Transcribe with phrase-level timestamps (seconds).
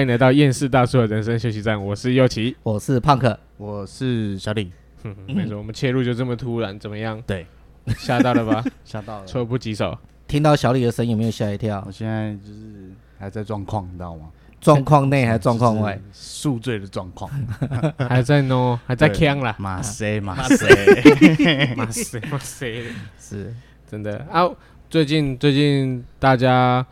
[0.00, 1.78] 欢迎来到厌世大叔的人生休息站。
[1.78, 4.72] 我是右奇，我是胖克，我是小李。
[5.02, 7.22] 嗯，没错，我们切入就这么突然，怎么样？
[7.26, 7.46] 对，
[7.98, 8.64] 吓到了吧？
[8.82, 9.94] 吓到了，措不及手。
[10.26, 11.84] 听到小李的声音有没有吓一跳？
[11.86, 14.30] 我现在就是还在状况，你知道吗？
[14.58, 16.00] 状况内还是状况外？
[16.12, 17.30] 宿醉的状况，
[18.08, 19.54] 还在弄，还在呛啦。
[19.58, 22.84] 马塞，马塞，马塞，马塞，
[23.18, 23.54] 是
[23.86, 24.48] 真的啊！
[24.88, 26.86] 最近最近大家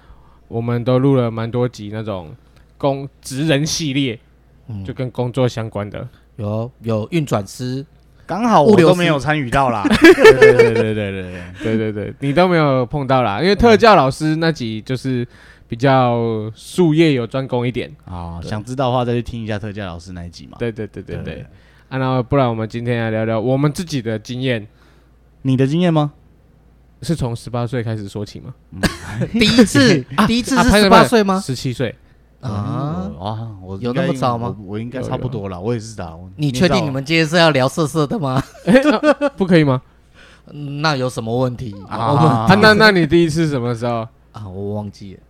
[0.47, 2.37] 我们都录了蛮多集那种
[2.79, 4.19] 工职人系列
[4.87, 6.09] 就跟工作相关的。
[6.37, 7.85] 有有运转师。
[8.29, 9.83] 刚好我都没有参与到啦。
[9.89, 11.13] 对对对对
[11.63, 15.27] 对对对你都没有碰到啦因为特教老师那集就是
[15.67, 21.47] 比较术业有专攻一点啊想知道的话再去听一下特教老师那一集嘛对对对对对
[21.89, 24.69] 啊那不然我们今天来聊聊我们自己的经验
[25.43, 26.13] 你的经验吗
[27.01, 28.81] 是从十八岁开始说起吗嗯
[29.33, 31.95] 第一次第一次是十八岁吗十七岁
[32.41, 33.11] 啊？
[33.21, 34.55] 啊，我有那么早吗？
[34.65, 36.19] 我应该差不多了，我也是的。
[36.37, 38.43] 你确定你们今天是要聊色色的吗？
[39.37, 39.83] 不可以吗？
[40.83, 42.47] 那有什么问题啊？
[42.61, 44.49] 那那你第一次什么时候啊？
[44.49, 45.21] 我忘记了。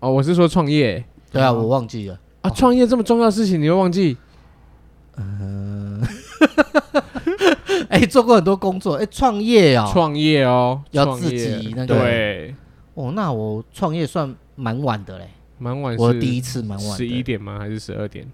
[0.00, 1.02] 哦，我是说创业。
[1.32, 2.50] 对啊，我忘记了啊！
[2.50, 4.16] 创业这么重要的事情，你会忘记？
[5.16, 6.02] 嗯，
[7.88, 11.94] 哎，做过很多工作，哎，创业啊，创业哦，要自己那个。
[11.98, 12.54] 对。
[12.94, 15.28] 哦，那我创业算蛮晚的嘞，
[15.58, 15.96] 蛮晚。
[15.96, 16.96] 我第一次蛮晚。
[16.96, 17.58] 十一点吗？
[17.58, 18.26] 还是十二点？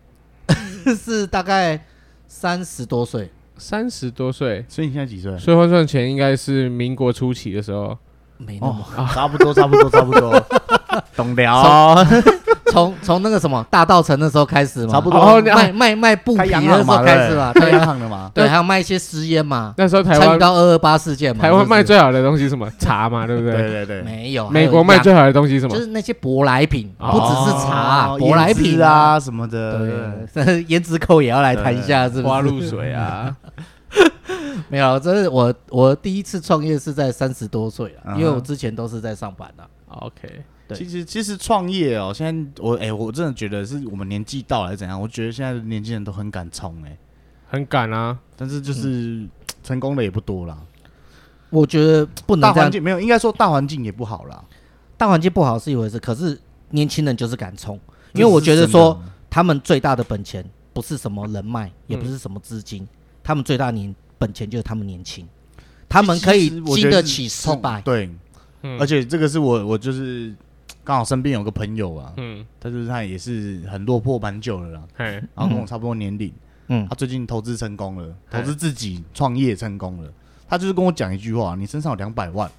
[0.96, 1.84] 是大概
[2.26, 3.30] 三十多岁。
[3.58, 5.38] 三十多岁，所以你现在几岁？
[5.38, 7.96] 所以换算钱应该是民国初期的时候。
[8.38, 8.84] 没那么，
[9.14, 10.44] 差不多，差不多，差不多。
[11.14, 11.94] 懂聊，
[12.72, 15.40] 从从那个什么大道城的时候开始嘛，差不多。
[15.42, 19.74] 卖卖卖布匹的时候开始嘛，开洋行的嘛，对，还有卖一些私烟嘛。
[19.76, 23.52] 那时候台湾参与到二二八事件嘛，台湾卖最好的东西什么茶嘛，对不对？
[23.52, 24.48] 对对对，没有。
[24.48, 25.74] 美国卖最好的东西什么？
[25.74, 30.26] 就是那些舶来品，不只是茶，舶来品啊什么的。
[30.32, 32.26] 对， 胭脂扣也要来谈一下，是不是？
[32.26, 33.36] 花露水啊。
[34.68, 39.64] 没有，这是我我第一次创业是在三十多岁啊，因为我之前都是在上班的。
[39.88, 40.42] OK，对，
[40.74, 45.00] 其实其实创业哦，现在我哎，我真的觉得是我们年纪到了还是怎样？
[45.00, 46.96] 我觉得现在的年轻人都很敢冲哎，
[47.48, 49.26] 很敢啊，但是就是
[49.62, 50.58] 成功的也不多啦。
[51.50, 54.42] 我觉得不能大环境没有，应该说大环境也不好啦。
[54.96, 56.40] 大环境不好是一回事，可是
[56.70, 57.78] 年轻人就是敢冲，
[58.14, 62.86] 因为我觉得说他们最大的本钱不是什么人脉，也不是什么资金，
[63.22, 63.94] 他们最大年。
[64.18, 65.26] 本钱就是他们年轻，
[65.88, 67.80] 他们可以经得起失败。
[67.80, 68.08] 对，
[68.78, 70.32] 而且这个是我我就是
[70.84, 76.32] 刚好身边有个朋友啊，嗯，他就是他也是很落魄蛮久了啦，然后跟我差不多年龄，
[76.68, 80.10] 嗯，他最近投资成功了，投资自己创业成功了，
[80.48, 82.50] 他就是跟我讲一句话：你身上有两百万，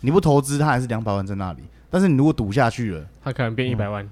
[0.00, 4.08] 你不投资，他还是两百万在那里，但是你如果赌下去了，他可能变一百万，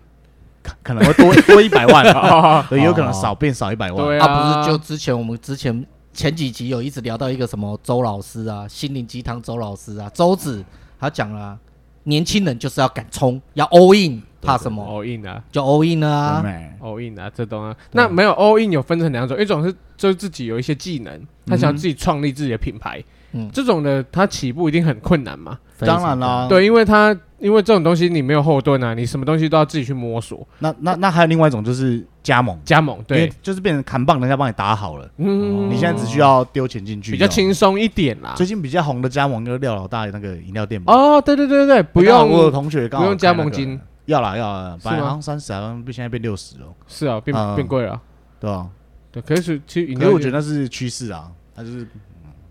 [0.82, 2.05] 可能会多 多一百万，
[2.71, 5.87] 也，有可能少变少一百万，对啊，不是就之前我们之前。
[6.16, 10.65] 前几集有一直聊到一个什么周老师啊，心灵鸡汤周老师啊，周子
[10.99, 11.59] 他讲了、啊，
[12.06, 16.43] 年轻人就是要敢冲，要 all in，怕什么？all in 啊，就 all in 啊
[16.81, 17.77] ，all in 啊，这东啊。
[17.93, 23.03] 那没有 all in 有分成两种，一种是就是自己有一些技能，他想要自己创立自己的品牌，
[23.33, 25.59] 嗯，这种的他起步一定很困难嘛。
[25.78, 30.47] 当然啦，对，因为他因为这种东西你没有后盾啊，你什么东西都要自己去摸索。
[30.59, 38.35] 那那那还有另外一种就是加盟，加盟对，就是变成砍棒，人家帮你打好了，嗯，你现在只需要丢钱进去，比较轻松一点啦。
[38.37, 40.93] 最近比较红的加盟就是廖老大那个饮料店嘛。
[40.93, 46.67] 哦，对对对对，不用我有同学刚好不用加盟金，要啦要啦，本来好像三十，好像现在变六十了。
[46.87, 48.01] 是啊，变变贵了，
[48.41, 48.67] 对吧？
[49.12, 51.87] 对，可是其实因为我觉得那是趋势啊，它就是。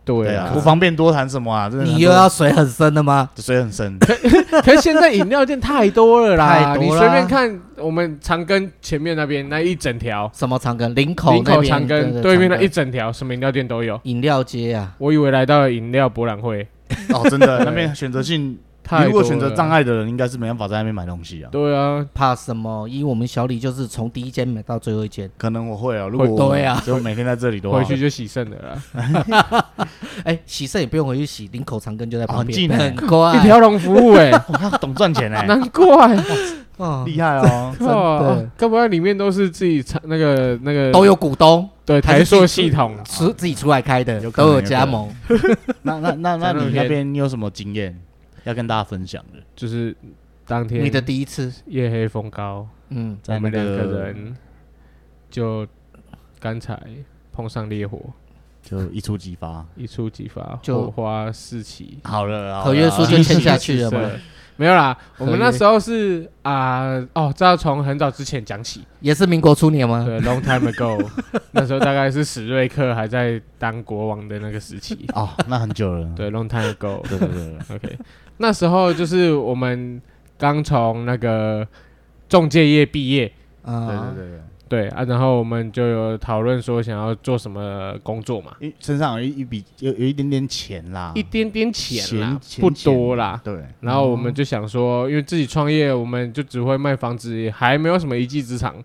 [0.05, 1.67] 对啊，不方便多谈什么啊？
[1.73, 3.29] 你又要水很深的吗？
[3.37, 3.97] 水很深。
[4.63, 6.79] 可是现在饮料店太多了啦，太多了。
[6.83, 10.93] 你随便看我们长庚前面那边那一整条，什么长庚？
[10.93, 13.99] 林口林口长庚对面那一整条，什么饮料店都有。
[14.03, 16.67] 饮料街啊，我以为来到了饮料博览会。
[17.09, 18.57] 哦，真的， 那边选择性。
[19.05, 21.49] 如果选择障碍的人，应该是没办法在那边买东西啊。
[21.51, 22.87] 对啊，怕什么？
[22.87, 25.29] 因为我们小李就是从第一间买到最后一间。
[25.37, 28.57] 可能我会啊，如果对啊，就每天在这里都回去就洗肾了
[28.93, 29.65] 啦。
[30.23, 34.31] 哎，洗肾也不用回去洗，领口长根就在旁边，很近，很快，一条龙服务哎，
[34.79, 36.15] 懂赚钱哎，难怪，
[36.77, 37.03] 哦。
[37.05, 42.95] 厉害哦， 真的，该不会里面都是自己那个那个都有股东，对，台塑系统。
[43.05, 45.09] 出自己出来开的，都有加盟。
[45.81, 47.97] 那那那那你那边你有什么经验？
[48.45, 49.95] 要跟大家分享的，就是
[50.47, 51.53] 当天你的第一次？
[51.67, 54.35] 夜黑风高，嗯，我们两个人
[55.29, 55.67] 就
[56.39, 56.79] 刚才
[57.31, 57.99] 碰上烈火，
[58.63, 64.09] 就一触即发，一触即发，就火花四起，好了，合约书就签下去了嘛。
[64.57, 70.05] 没有啦，我们那时候是啊，哦，这要从很早之前讲起，也是民国初年吗？
[70.05, 71.05] 对，long time ago，
[71.51, 75.05] 那时候大概是史瑞克还在当国王的那个时期。
[75.13, 76.09] 哦，那很久了。
[76.15, 77.99] 对，long time ago，对对对， OK，
[78.37, 80.01] 那时候就是我们
[80.37, 81.67] 刚从那个
[82.27, 83.31] 中介业毕业，
[83.63, 84.39] 啊，对对对。
[84.67, 93.39] 对啊，然后我们就有讨论说想要做什么工作嘛，身上有一一笔有有一点点钱啦，一点点钱啦，不多啦。
[93.43, 98.75] 对，然后我们就想说，因为自己创业，我们就只会卖房子，还没有什么一技之长，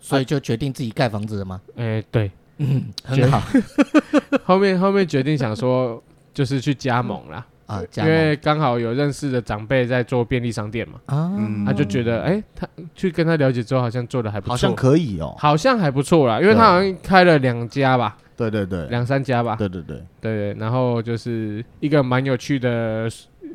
[0.00, 1.60] 所以就决定自己盖房子了吗？
[1.76, 3.42] 哎，对，嗯，很好。
[4.42, 6.02] 后面后面决定想说，
[6.32, 7.46] 就是去加盟啦。
[7.70, 11.30] 啊，因为刚好有认识的长辈在做便利商店嘛，啊，
[11.64, 20.02] 他就觉得，哎，他去跟他了解之后，好像做的还不错，好像可以哦，好像还不错啦，因为他好像开了两家吧，对对对，两三家吧，对对对。
[20.20, 23.08] 对对，然后就是一个蛮有趣的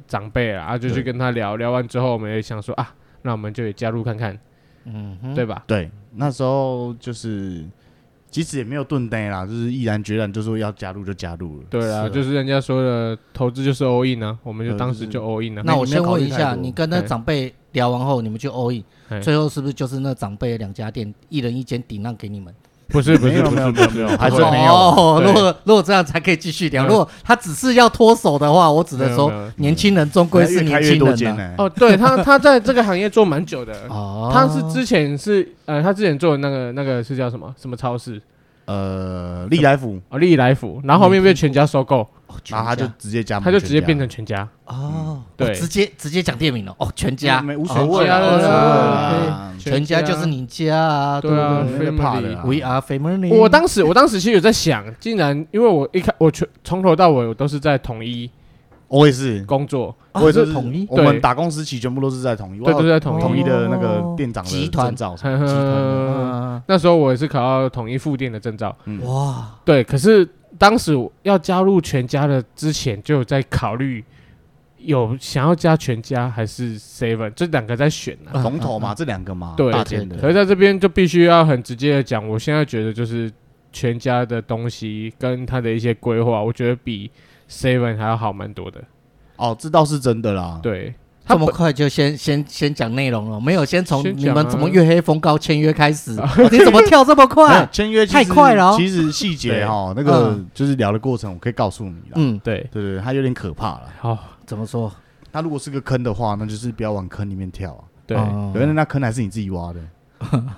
[0.08, 4.40] 长辈啊，就去跟他聊聊完之后，我们也想说啊，那我们就也加入看看，
[4.86, 5.64] 嗯，对吧？
[5.68, 7.66] 对，那时候就是。
[8.36, 11.66] 其实也没有盾呆啦，就是毅然决然就说要加入就加入了。
[11.70, 15.62] 对啊，就是人家说的投资就是 all in 啊，我们就当时就 all in 啊。
[15.66, 18.84] 那我先问一下，你跟那长辈聊完后，你们就 all in，
[19.22, 22.54] 最后是不是就是那长辈两家店，一人一间顶让给你们？
[22.88, 24.74] 不是不是没有没有没有，还是没有。
[24.74, 26.86] 哦，如果如果这样才可以继续聊。
[26.86, 31.56] 如果他只是要脱手的话，我只能说年轻人终归是年轻人。
[31.58, 33.74] 哦，对他他在这个行业做蛮久的。
[33.90, 38.22] 哦，他是之前是呃，他之前做的那个那个是叫什么什么超市？
[38.66, 40.00] 呃，利来福。
[40.10, 42.08] 哦，利来福，然后后面被全家收购，
[42.50, 44.48] 然后他就直接加，他就直接变成全家。
[44.66, 46.76] 哦，对，直接直接讲店名了。
[46.80, 47.42] 哦，全家。
[47.42, 50.02] 没无所谓啊，全家。
[50.02, 53.30] 就是你家啊，对啊，family，we are family。
[53.30, 58.30] 我当时我当时其实有在想，竟然因为我一开我全从头到尾我都是在统一。
[58.88, 60.86] 我也是工作，我也是统一。
[60.90, 65.16] 我们打工时期全部都是在统一，对，都是在统一统一的那个店长的证照。
[65.16, 68.76] 集团，那时候我也是考到统一副店的证照。
[69.02, 69.84] 哇，对。
[69.84, 70.28] 可是
[70.60, 74.04] 当时要加入全家的之前，就有在考虑
[74.78, 78.32] 有想要加全家还是 seven 这两个在选呢？
[78.44, 79.56] 龙头嘛，这两个嘛。
[79.58, 79.72] 对，
[80.22, 83.32] 可是在这边就必须要很直接的讲，我现在觉得就是
[83.72, 87.10] 全家的东西跟他的一些规划，我觉得比。
[87.50, 88.84] Seven 还要好蛮多的，
[89.38, 90.60] 哦，这倒是真的啦。
[90.64, 90.94] 对，
[91.28, 96.12] 这么快就先先先讲内容了，没有先从你们怎么月黑风高签约开始，
[96.52, 97.68] 你怎么跳这么快？
[97.72, 98.76] 签约太快了。
[98.78, 102.14] 其实细节哈，那个就是聊的过程，我可以告诉你了。
[102.16, 103.84] 嗯，对对对，它有点可怕了。
[104.00, 104.92] 好，怎么说？
[105.32, 107.84] 它如果是个坑的话，那就是不要往坑里面跳啊。
[108.08, 109.80] 对，因为那坑还是你自己挖的。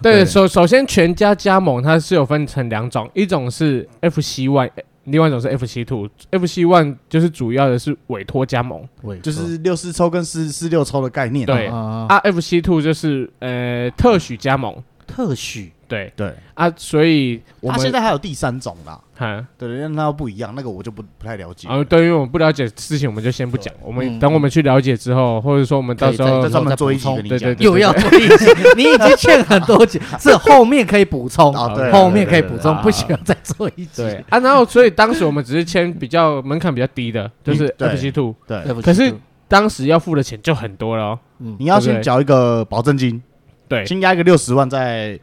[0.01, 4.69] 对，首首先全家加盟它是有分成两种，一种是 FC One。
[5.07, 8.87] 另外一种是 FC Two，FC One 就是主要的是委托加盟，
[9.21, 11.45] 就是六四抽跟四四六抽的概念。
[11.45, 15.71] 对啊，FC Two 就是呃特许加盟，特许。
[15.87, 16.11] 对。
[16.15, 16.33] 对。
[16.53, 21.67] 啊，所以我们现在还有第三种啦，哈，对，那那不一样，那个我就不不太了解。
[21.67, 23.71] 啊，对，因为我们不了解事情，我们就先不讲。
[23.83, 31.53] 我们等我们去了解之后，或者说我们到时候再专门做一集，对对，又要做一集，你已经欠很多集，是后面可以补充，
[31.91, 34.01] 后面可以补充，不需要再做一集。
[34.01, 34.15] 对。
[34.29, 39.13] 啊，然后所以当时我们只是签比较门槛比较低的，就是 FC Two，对，可是
[39.47, 43.21] 当时要付的钱就很多了，嗯，你要先缴一个保证金，
[43.67, 45.19] 对，先押一个六十万在。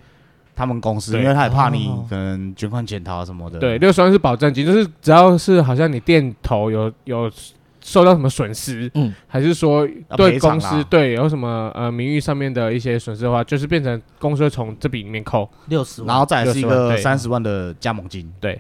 [0.57, 3.59] 他们公司，因为他也怕你可能卷款潜逃什么的。
[3.59, 7.31] 对，六十万是保证金，就是只要是好像你店头有有
[7.81, 18.33] 受到什么损失，嗯，还是说对公司对有什么呃名誉上面的一些损失的话，就是变成公司会从这笔里面扣六十万，然后再是一个三十万的加盟金。
[18.41, 18.59] 对，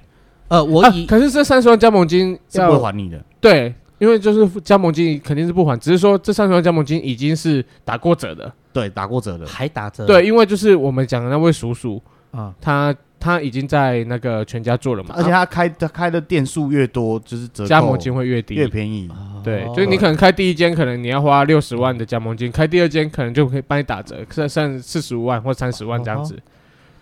[0.48, 3.18] 呃，我以可是这三十万加盟金是不会还你的。
[3.40, 8.52] 对，因为就是加盟金肯定是不还，只是说这三十万加盟金已经是打过折的。
[8.75, 10.04] 对，打过折的，还打折。
[10.04, 12.02] 对，因为就是我们讲的那位叔叔
[12.33, 19.09] 啊，他他已经在那个全家做了嘛，而且他开他开的店数越多，就是折加盟金会越低，越便宜。
[19.45, 26.37] 对，就是你可能开第一间，可能你要花六十万的加盟金，开第二间可能就可以帮你打折，剩剩四十五万或三十万这样子。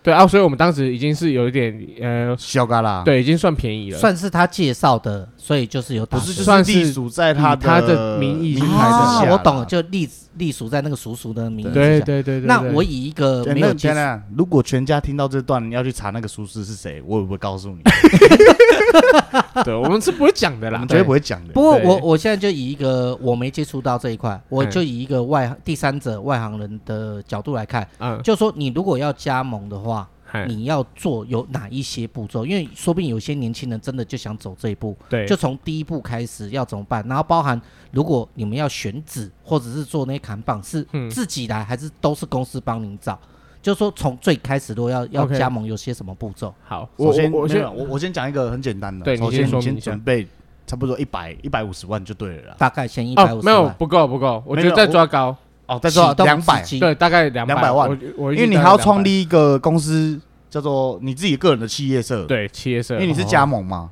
[0.03, 8.89] 对啊，所以我们当时已经是有一点呃小嘎啦，对，已经算便宜了，算是他介绍的，所以就是有，不是就算是隶属在他他的名义名牌
[9.25, 11.73] 的，我懂了，就隶隶属在那个叔叔的名义。
[11.73, 12.47] 对对对对。
[12.47, 13.93] 那我以一个没有接，
[14.35, 17.77] 如果全家听到这段你要去查那个叔叔是谁，我也不会告诉你。
[19.63, 21.53] 对，我们是不会讲的啦，绝对不会讲的。
[21.53, 30.07] 不过我我现在就以一个我没接触到这一块，我就以一个外第三者外行人的角度来看，嗯，就说你如果要加盟的话。
[30.47, 32.43] 你要做有哪一些步骤？
[32.43, 37.05] 因为说不定有些年轻人真的就想走这一步，对，就从第一步开始要怎么办？
[37.07, 37.61] 然后包含
[37.91, 43.19] 如果你们要选址或者是做那些砍棒，是自己来还是都是公司帮您找？
[43.63, 46.53] 就是说从最开始如果要要加盟，有些什么步骤？
[46.63, 50.27] 好，我先我先我我先讲一个很简单的，对，首先你先准备。
[50.65, 55.35] 差不多一百一百五十万就对了，大概先一百五十万，没有不够不够，我觉得再抓高。
[55.65, 57.91] 哦，再抓两百，对，大概两百万。
[58.17, 60.17] 因为你还要创立一个公司，
[60.49, 63.91] 叫做你自己个人的企业社，对，企业社，因为你是加盟嘛，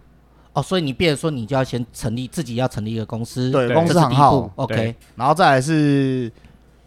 [0.53, 6.31] 哦，所以你变说你就要先成立自己要成立一个公司，对，公司行号，OK，然后再来是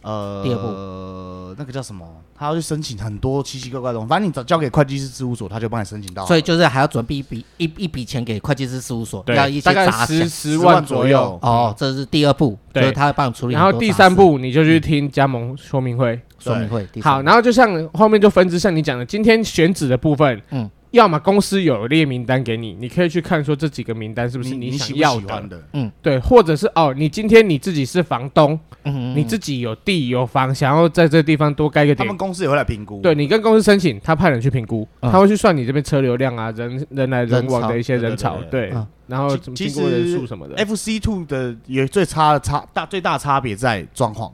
[0.05, 2.07] 呃，第二步，那个叫什么？
[2.37, 6.27] 他要去申请很多奇奇怪怪的东西，反正你找交给会计师事务所，他就帮你申请到。
[6.27, 11.39] 所以就是还要准备一笔一一笔钱给会计师事务所，要一些大概十十万左右。
[11.41, 13.55] 哦，这是第二步，对，他会帮你处理。
[13.55, 16.87] 然后第三步你就去听加盟说明会，说明会。
[17.01, 20.71] 好，然后就像后面就分支，像你讲的，今天选址的部分，嗯。
[20.95, 38.73] 要么公司有列名单给你，你可以去看说这几个名单是不是你想要的，嗯，对，或者是哦，你今天你自己是房东，嗯，你自己有地有房，想要在这个地方多盖个点，他们公司也会来评估，对，你跟公司申请，他派人去评估，他会去算你这边车流量啊，人人来人往的一些人潮，对，
[39.09, 40.55] 然后经过人数什么的。
[40.65, 44.31] FC Two 的也最差的差大最大差别在装潢，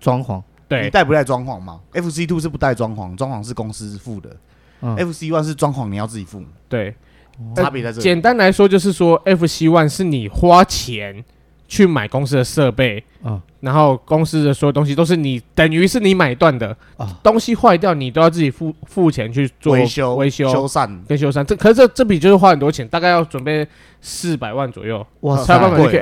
[0.00, 4.34] 装潢，对，你带不带装潢嘛？FC Two 是不带装潢，装潢是公司付的。
[4.82, 6.42] FC One 是装潢，你要自己付。
[6.68, 6.94] 对，
[7.54, 8.02] 差别在这里。
[8.02, 11.24] 简单来说，就是说 FC One 是你花钱
[11.68, 16.76] 去买公司的设备，嗯，然后公司的所有东西都是你，等于是你买断的。
[16.96, 21.42] 啊，东西坏掉你都要自己付付钱去做维修、维修、修缮跟修缮。
[21.44, 23.66] 这可是这这笔就是花很多钱，大概要准备
[24.00, 25.06] 四百万左右。
[25.20, 25.58] 哇塞，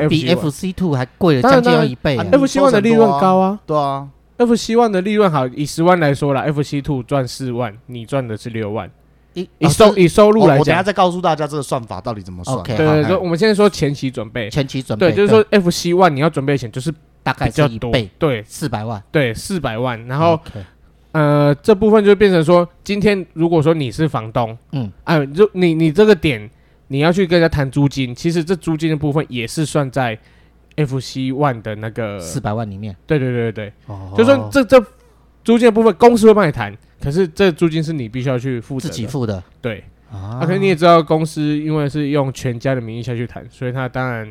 [0.08, 2.16] 比 FC Two 还贵了将近要一倍。
[2.16, 4.08] FC One 的利润高啊，对啊。
[4.46, 8.90] FC One 的利润好，以十万来说啦，FC Two 赚四万，你赚的是六万。
[9.34, 12.60] 以以收以收入来讲，我等下再告诉大家这个算法到底怎么算。
[12.64, 16.92] 对对对，我们现在说前期准备，前期准备，对，就是说 FC One 你要准备的钱就是
[17.22, 20.04] 大概是一倍，对，四百万，对，四百万。
[20.06, 20.40] 然后
[21.12, 26.50] 呃，这部分就变成说，今天如果说你是房东，嗯，哎，就你你这个点
[26.88, 30.18] 你要去跟人家谈租金，其实这租金的部分也是算在。
[30.86, 34.80] FC One 的那个四百万里面，对对对对，哦，就说这这
[35.44, 44.28] 租金的部分，公司会帮你谈，可是这租金是你必须要去付的，自己付的，对，啊，可是你也知道，公司因为是用全家的名义下去谈，所以他当然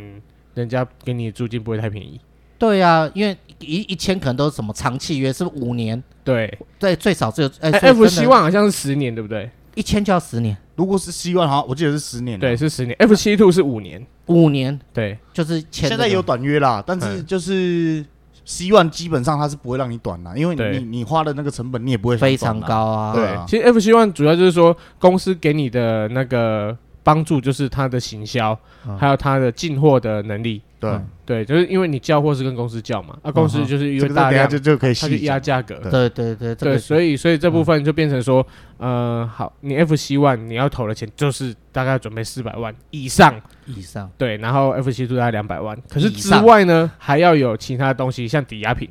[0.54, 2.20] 人家给你的租金不会太便宜，
[2.58, 6.02] 对啊，因为一一千可能都是什么长契约，是不是五年？
[6.24, 6.58] 对。
[6.78, 9.50] 对，最少只有哎，FC One 好像是十年，对不对？
[9.76, 12.96] 一千就要十年，如果是 C one 哈，我记得是十年，对，是十年。
[13.00, 18.06] FC Two 是五年，五年，对，就是现在有短约啦，但是就是
[18.46, 23.14] C one 基本上它是不会让你短啦，因为你你花的那个成本你也不会非常高啊。
[23.14, 28.58] 对，其实 FC One 主要就是说公司给你的那个帮助就是它的行销，
[28.98, 30.62] 还有它的进货的能力。
[30.80, 31.00] 对。
[31.26, 35.76] 对，就是因为你叫货是跟公司叫嘛，那公司就是因为大量就就可以他去压价格。
[35.92, 36.10] 对。
[36.10, 38.46] 对对对，所以所以这部分就变成说，
[38.78, 43.40] 呃，好，你 FC One 你要投的钱就是大概准备四百万以上。
[43.68, 48.90] 以上，对，然后 FC Two 大概两百万，可是之外呢还要有其他东西，像抵押品，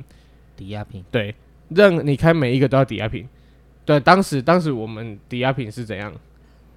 [0.57, 1.35] 抵押品，对，
[1.71, 3.27] 任你开每一个都要抵押品。
[3.85, 6.13] 对，当时当时我们抵押品是怎样？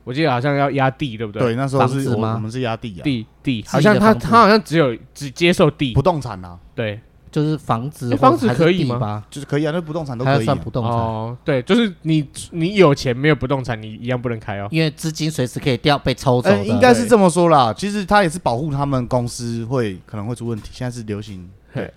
[0.03, 1.41] 我记得好像要押地，对不对？
[1.41, 9.23] 对，那时候是我们是押地啊，地地，好像他他好像只有只接受地不动产啊，对，就是房子，房子可以吗？
[9.29, 11.37] 就是可以啊，那不动产都可以算不动产哦。
[11.45, 16.49] 对，就是你你有钱没有不动产，你一样不能开哦，因为资金随时可以掉被抽走。
[16.63, 20.69] 应该是这么说啦，其实他也是保护他们公司会可能会出问题。
[20.73, 21.93] 现在是流行，对，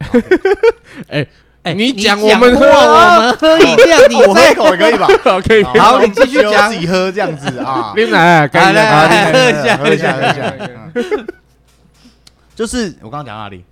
[1.08, 1.26] 哎。
[1.64, 5.08] 哎，你讲我们喝，我们喝饮料，你喝一口可以吧？
[5.40, 5.64] 可以。
[5.64, 7.94] 好，你继续讲，自己喝这样子啊。
[7.96, 11.24] 来来来，喝一下，喝一下，喝一下。
[12.54, 13.64] 就是我刚刚讲哪里？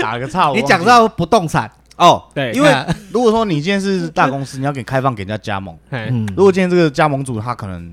[0.00, 2.72] 打个岔，你讲到不动产哦，对，因为
[3.12, 5.76] 如果说你今天是大公司，你要给开放给人家加盟。
[5.90, 7.92] 嗯，如果今天这个加盟主他可能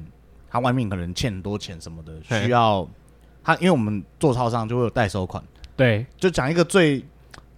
[0.52, 2.88] 他外面可能欠很多钱什么的，需要
[3.44, 5.44] 他，因为我们做超商就会有代收款。
[5.76, 7.04] 对，就讲一个最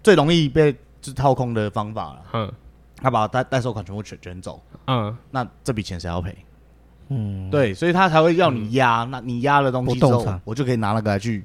[0.02, 0.74] 最容易被。
[1.02, 2.22] 是掏空的方法了。
[2.34, 2.52] 嗯，
[2.98, 4.62] 他把代代收款全部卷卷走。
[4.88, 6.36] 嗯，那这笔钱谁要赔？
[7.10, 9.04] 嗯，对，所以他才会要你押。
[9.10, 11.44] 那你押了东西之后，我就可以拿那个来去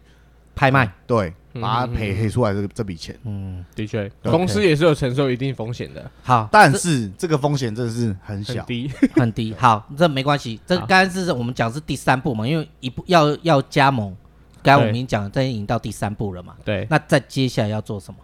[0.54, 0.92] 拍卖。
[1.06, 3.18] 对，把它赔赔出来这个这笔钱。
[3.25, 6.11] 嗯，的确，公司也是有承受一定风险的。
[6.23, 9.54] 好，但是这个风险真的是很小，很低， 很低。
[9.58, 10.61] 好，这没关系。
[10.66, 14.14] 这刚刚是我们讲是第三步嘛，因为一步要要加盟，
[14.62, 16.54] 刚刚我们已经讲，这已经到第三步了嘛。
[16.62, 18.20] 对，那再接下来要做什么？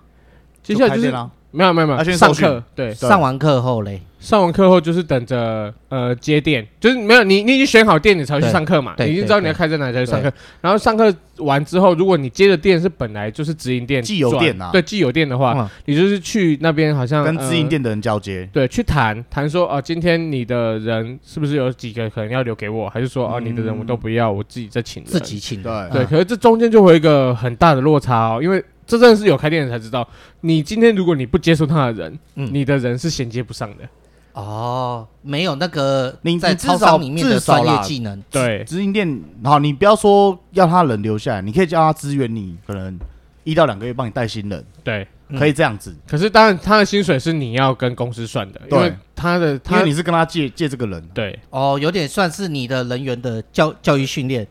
[0.62, 1.10] 接下来就是
[1.52, 4.00] 没有没有没有，上课对，上完课后嘞。
[4.20, 10.30] 上完课后就是等着呃接电，就是没有你你已经选好店，你才会去上课嘛，你已经知道你要开在哪才去上课。
[10.60, 25.72] 然后上课完之后，如果你接的店是本来就是直营店，既有店啊，对既有店的话，你就是去那边好像跟直营店的人交接，对，去谈谈说哦，今天你的人是不是有几个可能要留给我，还是说哦你的人我都不要，我自己再请，自己请，对。
[25.90, 26.04] 对。
[26.04, 30.06] 可是这中间就会有一个很大的落差哦，因为这真的是有开店的才知道，
[30.40, 33.85] 你今天如果你不接受他的人，你的人是衔接不上的。
[34.32, 42.99] 哦，没有那个你在超商里面的专业技能，对，直营店，好，你不要说要他人留下来，你可以叫他支援你，可能
[43.44, 45.06] 一到两个月帮你带新人，对，
[45.37, 45.94] 可以这样子。
[46.09, 54.47] 可是当然，他的薪水是你要跟公司算的，因为他的，因为你是跟他借借这个人，对，哦，有点算是你的人员的教教育训练，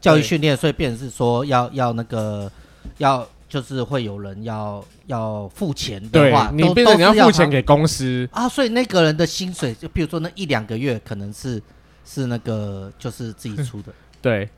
[0.00, 2.50] 教育训练，所以变成是说要要那个
[2.98, 3.26] 要。
[3.54, 11.62] 就是会有人要要付钱的话，你变成你要付钱给公司啊，所以那个人的薪水，就比如说那一两个月，可能是
[12.04, 13.92] 是那个就是自己出的。
[14.20, 14.48] 对，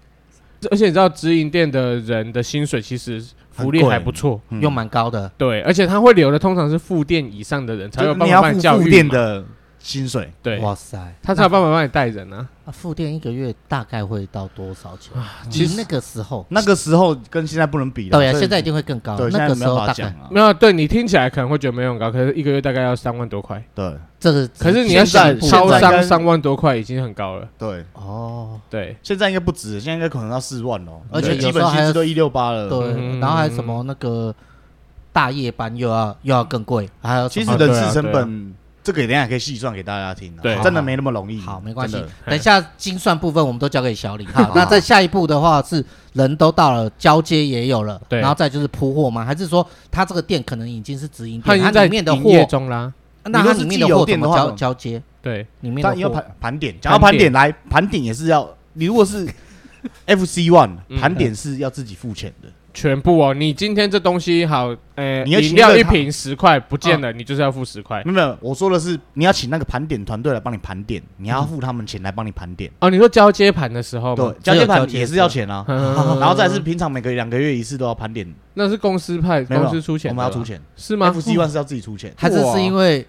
[0.70, 5.30] 而且你知道直营店的人的薪水其实福利还不错，又蛮高的。
[5.36, 9.44] 对，而且他会留的通常是副店以上的人才有办法办教育的。
[9.78, 12.48] 薪水对，哇塞，他才有办法帮你带人呢。
[12.66, 15.12] 啊，副店一个月大概会到多少钱？
[15.48, 18.18] 其实那个时候，那个时候跟现在不能比了。
[18.18, 19.16] 对呀，现在一定会更高。
[19.16, 23.62] 对那个时候大概没有，对你听起来可能会觉得没有很高，可是一个月大概要三万多块。
[23.72, 27.48] 对，这个可是你要想超商三万多块已经很高了。
[27.56, 31.00] 对，哦，对，现在应该不止，现在应该可能要四万哦。
[31.12, 32.68] 而且基本薪资都一六八了。
[32.68, 34.34] 对，然后还有什么那个
[35.12, 38.54] 大夜班又要又要更贵，还有其实人事成本。
[38.86, 41.40] 这个等下可以细算给大家听，对，真的没那么容易。
[41.40, 44.24] 好，没关系，等一下精算部分我们都交给小李。
[44.26, 49.24] 好，那在下一步的话是人都到了，交接也有了，对，然后再就是铺货吗？
[49.24, 52.92] 还是说他这个店可能已经是直营店，他里面的货中啦？
[53.24, 55.02] 那他里面的货怎么交交接？
[55.20, 59.26] 对，里面的要盘盘点，讲到盘点来，盘点也是要你如果是
[60.06, 62.48] FC One 盘点是要自己付钱的。
[62.76, 68.02] 全部哦，你今天这东西好，呃，饮料一瓶十块不见了，你就是要付十块。
[68.04, 72.70] 没有，我说的是你要请那个盘点团队来帮你盘点，你要付他们钱来帮你盘点。
[72.80, 75.64] 哦，你说交接盘的时候，对，交接盘也是要钱啊。
[75.66, 78.30] 然后再是平常每个两个月一次都要盘点。
[78.52, 83.06] 那是公司派，公司出钱，我们要出钱，是吗？FC One 是要自己出钱，还是是因为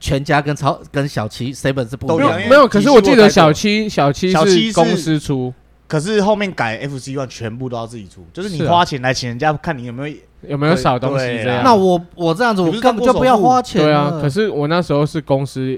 [0.00, 2.40] 全家跟超跟小七 seven 是不一样？
[2.48, 5.52] 没有，可是我记得小七小七是公司出。
[5.90, 10.16] 可是后面改 FC One 全部都要自己出，就是你花钱来请人家看你有没有
[10.50, 11.64] 有没有少东西这样。
[11.64, 13.82] 那我我这样子我根本就不要花钱。
[13.82, 15.76] 对啊，可是我那时候是公司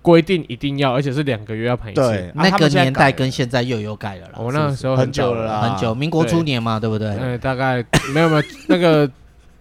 [0.00, 2.00] 规定一定要，而且是两个月要赔一次。
[2.00, 4.38] 对，那个年代跟现在又有改了啦。
[4.38, 7.14] 我那时候很久了，很久，民国初年嘛，对不对？
[7.20, 7.84] 嗯，大概
[8.14, 9.10] 没有没有那个。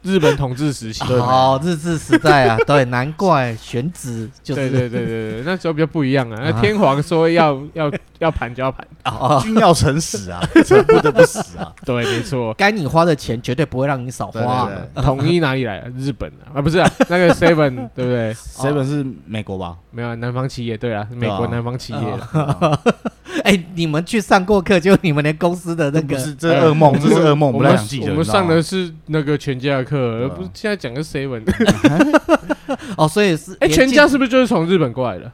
[0.03, 6.39] 日本统治时期哦，日治时代啊， 对，难怪选址就是对对对对对，那时候比较不一样啊。
[6.41, 8.85] 那天皇说要要要盘就要盘，
[9.41, 11.71] 君要臣死啊，臣不得不死啊。
[11.85, 14.69] 对，没错，该你花的钱绝对不会让你少花。
[14.95, 15.81] 统一哪里来？
[15.97, 19.77] 日本啊，啊不是那个 Seven 对不对？Seven 是美国吧？
[19.91, 20.75] 没有，南方企业。
[20.75, 21.99] 对啊，美国南方企业。
[23.44, 27.52] 哎，你们去上过课，就你们连公司的那个是这噩梦，这是噩梦。
[27.52, 31.44] 我们我们上的是那个全家课，而不是现在讲个 seven。
[32.98, 35.32] 哦，所以是哎，全家是不是就是从日本过来的？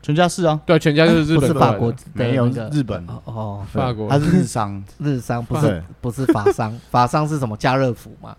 [0.00, 7.56] 全家是啊，对，全家就是日本，是法国，没有日本哦，法国，它是日商，日商不是不是法商，法商是什么？
[7.56, 8.36] 家乐福嘛？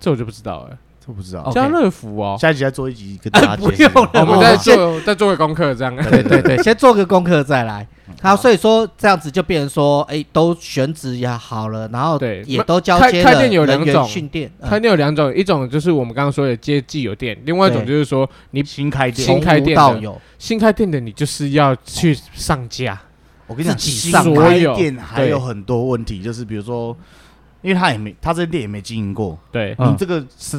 [0.00, 0.76] 这我就不知道哎。
[1.04, 1.50] 都不知道。
[1.50, 5.96] 家乐福哦，下一集再做一集跟大家 不用了，我们再做再做个功课，这样。
[5.96, 7.86] 对对对，先做个功课再来。
[8.22, 13.24] 好，所以说这样子就变成说，哎，都选址也好了，然后对，也都交接了。
[13.24, 23.00] 开店有两种，训店开店有两种，一种就是我们刚刚说的接既有店，另外一种就是说你新开店，新开店的，新开店的你就是要去上架。
[23.46, 26.96] 我跟你讲，新开店还有很多问题，就是比如说。
[27.62, 30.58] 因为他也没，他这店也没经营过，对，你这个是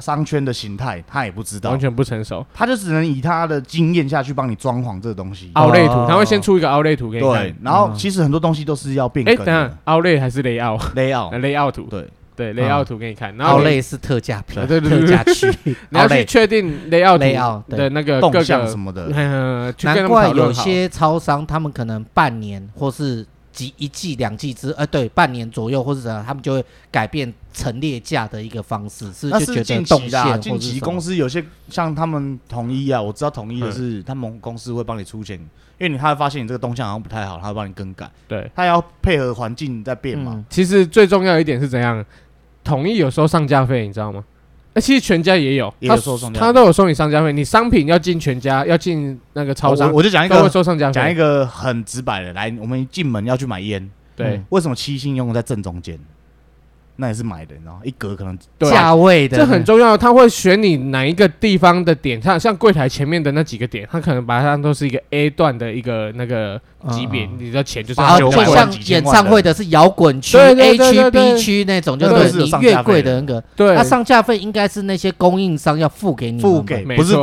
[0.00, 5.50] 商圈的形态，他也不知道，完全不成熟，他就只能以他的经验下去帮你装潢这个东西。
[5.54, 7.24] 凹类图，他会先出一个凹类图给你。
[7.24, 9.34] 对，然后其实很多东西都是要变更。
[9.34, 10.78] 哎，等下，凹类还是雷奥？
[10.94, 11.82] 雷奥，雷奥图。
[11.90, 13.36] 对对，雷奥图给你看。
[13.38, 15.52] 凹类是特价品，对对特价区。
[15.90, 19.08] 你要去确定雷奥雷奥的那个动向什么的。
[19.82, 23.26] 难怪有些超商，他们可能半年或是。
[23.52, 30.40] 几一季两季之，呃，对，半年左右或者怎样，他们就会改变陈列价的一个方式，是就觉得动线。
[30.40, 35.38] 近期公司有些像他们统一啊，我知道统一的是他们公司会帮你出钱，
[35.78, 38.10] 因为你他会发现你这个动向好像不太好，他会帮你更改。
[38.26, 40.44] 对，他要配合环境在变嘛。
[40.48, 42.04] 其实最重要一点是怎样，
[42.64, 44.24] 统一有时候上架费，你知道吗？
[44.74, 45.96] 那其实全家也有，他
[46.32, 47.32] 他都有收你商家费。
[47.32, 50.92] 你商品要进全家，要进那个超商，我就讲一个收商家费。
[50.94, 55.98] 讲一个很直白的，来，我们一进门要去买烟，对，为什么七星用在正中间？
[56.96, 59.96] 那也是买的，然后一格可能价位的，这很重要。
[59.96, 77.16] 他会选你哪一个地方的点，像像柜台前面的那几个点，他可能把它当都是一个 A 段的一个那个级别，你的钱就是就像演唱会的是摇滚区 A 区 B 区那种，就是你越贵的那个，对，它上架费应该是那些供应商要付给你，付给不是，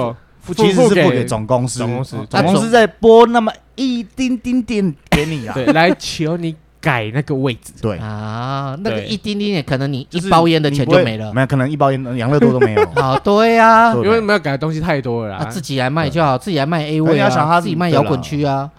[0.55, 2.69] 其实是付给总公司，总公司，总公司。
[2.71, 6.55] 在拨那么一丁丁点给你啊，对，来求你。
[6.81, 7.97] 改那个位置，对。
[7.97, 12.81] 啊，那个一丁丁点，可能你一包烟的钱就没了，没有可能一包烟养乐多都没有。
[12.95, 18.69] 啊，对呀，因为没有改的东西太多了，啊，自己来卖就好，自己来卖 A 位啊，自己卖摇滚区啊。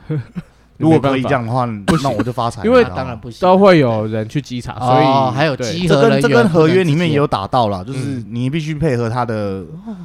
[0.80, 1.66] 如果可以这样的话，
[2.02, 2.64] 那我就发财。
[2.64, 6.22] 因为当然不行，都会有人去稽查，所以还有稽核人员。
[6.22, 9.62] 这跟合约里面也有打到了，就是你必须配合他的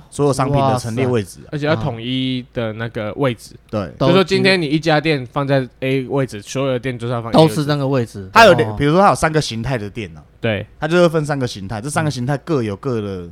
[0.10, 3.56] 所有商品的陈列位置，而且要统一的那个位置。
[3.70, 8.30] 对，就说今天你一家店放在 A 位置，所有的店就是要放都是那个位置。
[8.34, 13.30] 它有，比如说它有三个形态的店呢，对，它就是分三个形态，这三个形态各有各的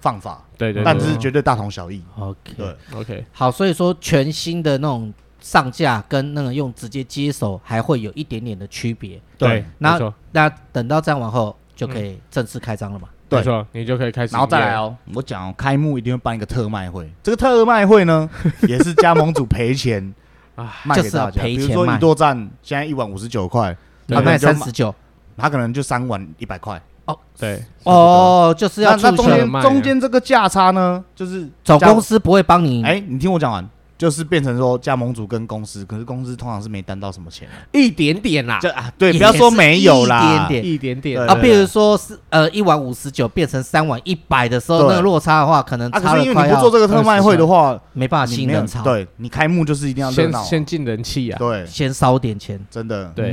[0.00, 2.02] 放法，对对，但是绝对大同小异。
[2.18, 5.12] OK，对，OK，好，所以说全新的那种。
[5.46, 9.64] 上架跟那个用直接接手还会有一点点的区别，对。
[9.78, 9.96] 那
[10.32, 13.08] 那等到这样完后就可以正式开张了嘛？
[13.28, 14.32] 对，没错，你就可以开始。
[14.32, 18.28] 然后再来哦，我讲开幕一定会办一个特卖会，这个特卖会呢
[18.66, 20.12] 也是加盟主赔钱
[20.56, 21.40] 啊，卖给大家。
[21.44, 23.76] 比如说一多赞现在一碗五十九块，
[24.08, 24.92] 他卖三十九，
[25.36, 26.82] 他可能就三碗一百块。
[27.04, 32.82] 哦，对，哦，就是要那中间中间这个价差呢，就是总公司不会帮你。
[32.82, 33.64] 哎，你听我讲完。
[33.98, 38.58] 就是变成说加盟主跟公司，可是公司通常是没担到什么钱，一点点啦。
[38.60, 41.34] 就啊，对，不要说没有啦，一点点，一点点啊。
[41.36, 46.24] 比如说是呃一碗五十九变成三碗一百的时候，那个落差的话，可能差了快要。
[46.24, 48.82] 因为你不做这个特卖会的话，没办法吸引人潮。
[48.82, 53.10] 对，你开幕就是一定要先先进人气啊，对，先烧点钱，真的。
[53.14, 53.32] 对，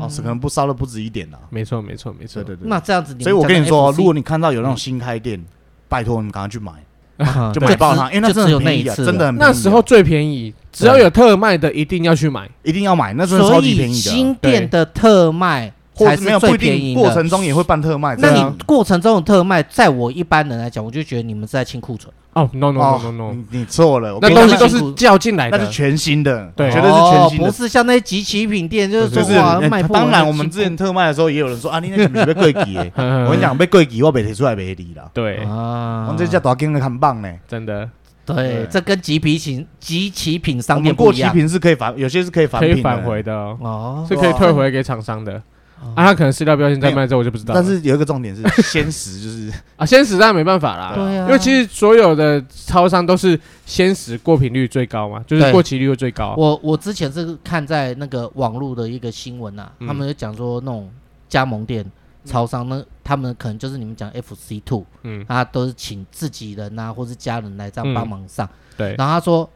[0.00, 1.38] 哦，是可能不烧的不止一点啦。
[1.50, 2.42] 没错，没错，没错。
[2.42, 2.68] 对对对。
[2.68, 5.44] 那这样子，所以我跟你说，如果你看到有那种新开店，
[5.88, 6.72] 拜托你赶快去买。
[7.52, 14.10] 就买爆它，因为那真的很便宜，真的那时候最便宜，只要有特卖的一定要去买，一定要买，那真的超级便宜的。
[14.10, 18.16] 新店的特卖才是最便宜的，过程中也会办特卖。
[18.18, 22.12] 那你过程中的特卖，在我一般人来讲，我就觉得你们是在清库存。
[22.32, 35.08] 哦，no no no no no，你错了，那东西都是叫进来的，那是全新的，对，绝对是全新的，不是像那些集齐品店，就是说哇卖当然，我们之前特卖的时候，也有人说啊，你那个 是被贵机， 我跟你讲，被贵机我被提出来没理了。
[35.14, 37.88] 对啊，我们这家大金的很棒呢，真的。
[38.26, 41.30] 对，这跟集皮品集齐品商店不一样。
[41.30, 45.40] 过期品是可以返，有些是可以返，可以返回的哦，是可以退回给厂商的。
[45.94, 47.54] 啊，他可能饲料标签在卖之后，我就不知道。
[47.54, 50.92] 但是有一个重点是， 鲜食就是啊，鲜食当然没办法啦。
[50.94, 56.34] 对啊，因为其实所有的超商都是鲜食过品率最高嘛，就是过期率最高。
[56.38, 60.90] 我我之前是看在那个网络的一个新闻啊，他们就讲说那种
[61.28, 61.84] 加盟店、
[62.24, 68.48] 超商呢，他们可能就是你们讲 FC Two，嗯，他都是请自己人啊，或是家人来这样帮忙上。
[68.76, 69.48] 对，然后他说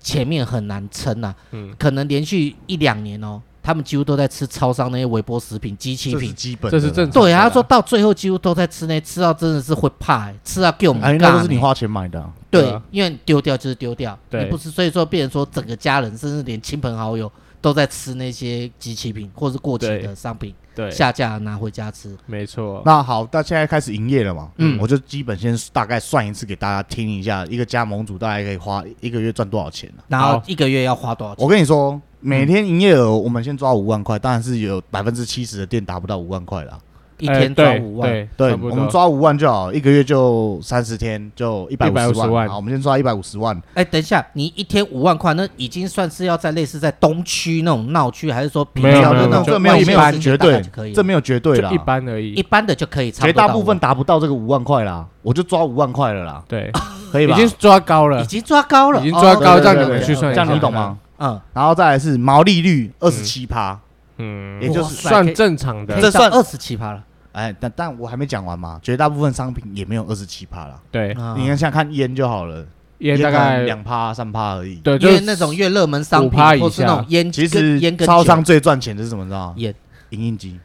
[0.00, 3.42] 前面很难撑啊，嗯，可能连续一两年哦。
[3.68, 7.22] 他们几乎都在吃超商那些微波食品、机器品，基本这是正常。
[7.22, 11.02] 对，他说到最后几乎都在吃那，吃到真的是会怕，吃到给我们。
[11.02, 12.24] 哎，那都是你花钱买的。
[12.50, 22.16] 对，因为丢掉就是丢掉，你，不吃，所以说变成说整个家人，甚至连亲朋好友都在吃那些机器品或是过期的商品，对，下架拿回家吃。
[22.26, 22.80] 没错。
[22.84, 24.48] 那好，那现在开始营业了嘛？
[24.58, 29.92] 嗯，我就基本先大概算一次给大家听一下，一个加盟主大概可以花一个月赚多少钱？
[30.06, 31.44] 然后一个月要花多少钱？
[31.44, 32.00] 我跟你说。
[32.20, 36.76] 每天营业额，我们先抓五万块，当然是有百分之七十的店达不到五万块啦。
[37.18, 42.48] 一天抓五万，对，我们抓五万就好，一个月就三十天，就一百五十万。
[42.48, 43.60] 好，我们先抓一百五十万。
[43.74, 49.44] 哎，等一下，你一天五万块，那已经算是要在类似在东区那种闹区，还是说比较的那种？
[49.44, 50.62] 这没有没有绝对，
[50.94, 52.32] 这没有绝对啦，一般而已。
[52.32, 56.42] 一般的就可以，绝大部分达不到这个五万块啦，我就抓五万块了啦。
[56.46, 56.70] 对，
[57.10, 57.34] 可以吧？
[57.34, 60.98] 已经抓高了，已经抓高了，已经抓高，这样你们去算，这样你懂吗？
[61.18, 63.76] 嗯，然后再来是毛利率二十七趴，
[64.18, 67.02] 嗯，也就是算正常的，这算二十七趴了。
[67.38, 70.82] 哎，但但我还没讲完嘛，绝大部分商品也没有二十七趴了。
[70.90, 72.66] 对，你看现在看烟就好了，
[72.98, 74.76] 烟大概两趴三趴而已。
[74.76, 79.22] 对，就是那种越热门商品或是那种烟，其实烟超商最赚钱的是什么？
[79.22, 79.54] 你知道吗？
[79.56, 79.74] 烟，
[80.10, 80.58] 影印机。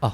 [0.00, 0.12] 哦，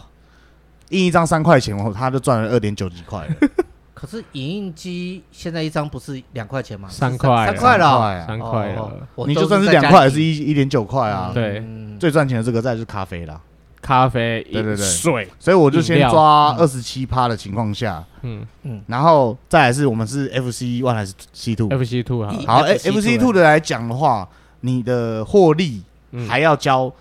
[0.91, 3.27] 印一张三块钱，哦，他就赚了二点九几块。
[3.93, 6.89] 可是影印机现在一张不是两块钱吗？
[6.89, 8.91] 三块，三块了，三块了。
[9.27, 11.33] 你就算是两块，也是一一点九块啊。
[11.35, 11.63] 对，
[11.99, 13.39] 最赚钱的这个再就是咖啡啦。
[13.83, 18.47] 咖啡，对对对，水，所以我就先抓二十七趴的情况下，嗯。
[18.63, 24.29] 嗯，然后再来是我们是 FC one 还是 C two？FC two 好，好，FC two 的来讲的话，
[24.61, 25.83] 你的获利
[26.29, 26.93] 还要交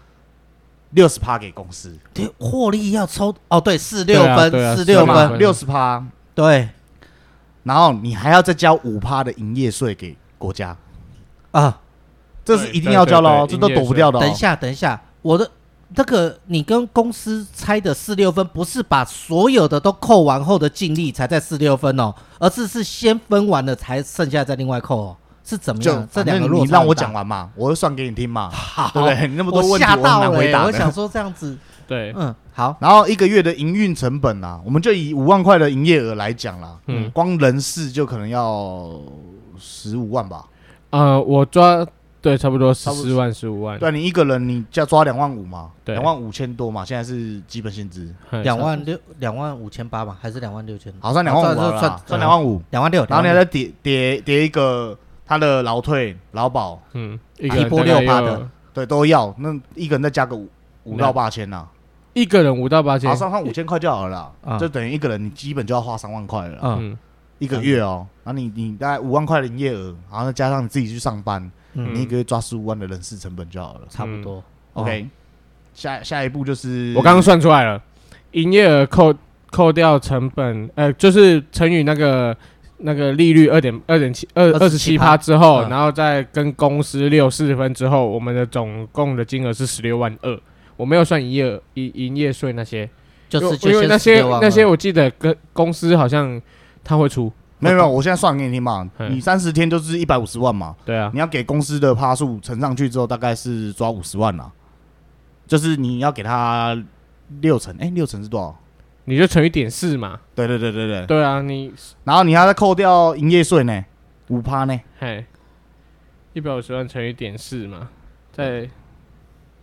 [0.91, 6.01] 六十趴给公司，对，获利要抽哦，对，四六分，四六分，六十趴，
[6.33, 6.69] 对，
[7.63, 10.75] 然后你还要再交五趴的营业税给国家。
[11.51, 11.81] 啊，
[12.45, 14.19] 这是一定要交的哦，这都躲不掉的。
[14.19, 15.51] 等一下，等一下，我的。
[15.95, 26.07] 这个你跟公司拆的四六分，不是把所有的都扣完后的净利才在四六分哦，而是是先分完了才剩下再另外扣哦，是怎么样？
[26.11, 29.27] 这两个你让我讲完嘛，我就算给你听嘛，好， 对不对？
[29.27, 30.65] 你那么多问题我难回答。
[30.65, 32.77] 我想说这样子，对，嗯，好。
[32.79, 38.91] 然后一个月的营运成本啊，我们就以五万块的营业额来讲啦，嗯，光人事就可能要
[39.57, 40.45] 十五万吧。
[40.91, 41.83] 呃，我抓。
[42.21, 43.79] 对，差不多十四万、十五万。
[43.79, 50.93] 对，你一个人你就要抓两万五嘛，两万五千多嘛，现在是基本薪资，两万六、两万五千八嘛，还是两万六千？
[50.99, 53.05] 好，算两万五算算两万五，两万六。
[53.09, 59.33] 然后你还再叠叠叠一个他的劳退、劳保，嗯，一波六八的，对，都要。
[59.37, 60.49] 那一个人再加个五
[60.83, 61.65] 五到八千呐，
[62.11, 66.97] 一个人五到八千，好，算算五千块就好了啦，就等于一个人你基本就要花三万块了，嗯，
[67.37, 71.49] 一个月哦，然后你你大概五万块的营业额，然后再加上你自己去上班。
[71.93, 74.43] 你一个月抓十五万的人事成本就好了，差不多。
[74.73, 75.07] OK，
[75.73, 77.81] 下下一步就是我刚刚算出来了，
[78.31, 79.13] 营业额扣
[79.49, 82.35] 扣掉成本，呃，就是乘以那个
[82.77, 85.17] 那个利率二点二点七二二十七趴。
[85.17, 90.39] 之后，然后再跟公司六四分之后，我们的总共的金额是十六万二。
[90.77, 92.89] 我没有算营业营营业税那些，
[93.27, 96.41] 就是因为那些那些我记得跟公司好像
[96.83, 97.31] 他会出。
[97.59, 98.89] 没有没有，我现在算给你听嘛。
[99.09, 100.75] 你三十天就是一百五十万嘛。
[100.85, 101.11] 对啊。
[101.13, 104.51] 你要给公司的趴数乘上去之后，大概是抓五十万啦。
[105.45, 106.81] 就是你要给他
[107.41, 108.57] 六成，哎，六成是多少？
[109.05, 110.19] 你就乘以点四嘛。
[110.33, 111.05] 对对对对对。
[111.05, 113.83] 对啊，你然后你还要再扣掉营业税呢，
[114.29, 114.79] 五趴呢。
[114.99, 115.25] 嘿，
[116.33, 117.89] 一百五十万乘以点四嘛，
[118.31, 118.69] 再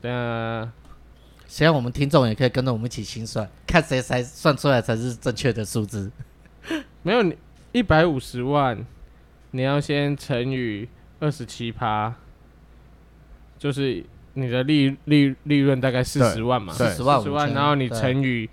[0.01, 0.71] 等下，
[1.47, 6.11] 希望我们听众也可以跟着我们一起心算，看谁才算出来才是正确的数字。
[7.03, 7.35] 没有你。
[7.77, 8.87] 一百五十万，
[9.51, 10.89] 你要先乘以
[11.21, 12.11] 二十七趴，
[13.59, 18.49] 就是你的利利利润大概四十万嘛，四十万，四十万，然后你乘以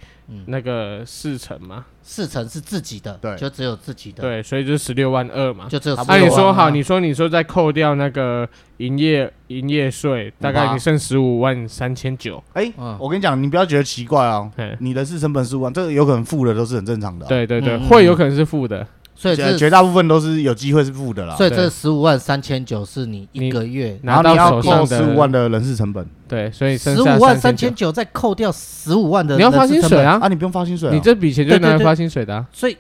[0.47, 5.95] 那个四成嘛，四成是自己的，对，就只有自己的，对，所以就十六万二嘛，就只有。
[6.05, 8.45] 那你说好，你说你说再扣掉那个
[8.79, 12.43] 营业营业税，大概你剩十五万三千九。
[12.51, 18.86] 哎，我跟你讲，你不要觉得奇怪哦，你的是成本十五万，这个有可能负的都是很正常的，对对对，会有可能是负的。
[19.15, 21.36] 所以绝大部分都是有机会是负的啦。
[21.36, 26.06] 所以这十五万三千九是你一个月，然后你要扣十五万的人事成本。
[26.28, 30.19] 对，所以十五万三千九再扣掉十五万的，你要发薪水啊？
[30.21, 32.45] 啊，你不用发薪水，你这笔钱就拿来发薪水的。
[32.52, 32.76] 所以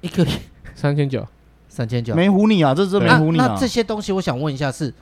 [0.00, 0.30] 一个月
[0.74, 1.26] 三千九，
[1.68, 3.46] 三千九没唬你啊，这是没唬你啊。
[3.46, 4.92] 那这些东西我想问一下，是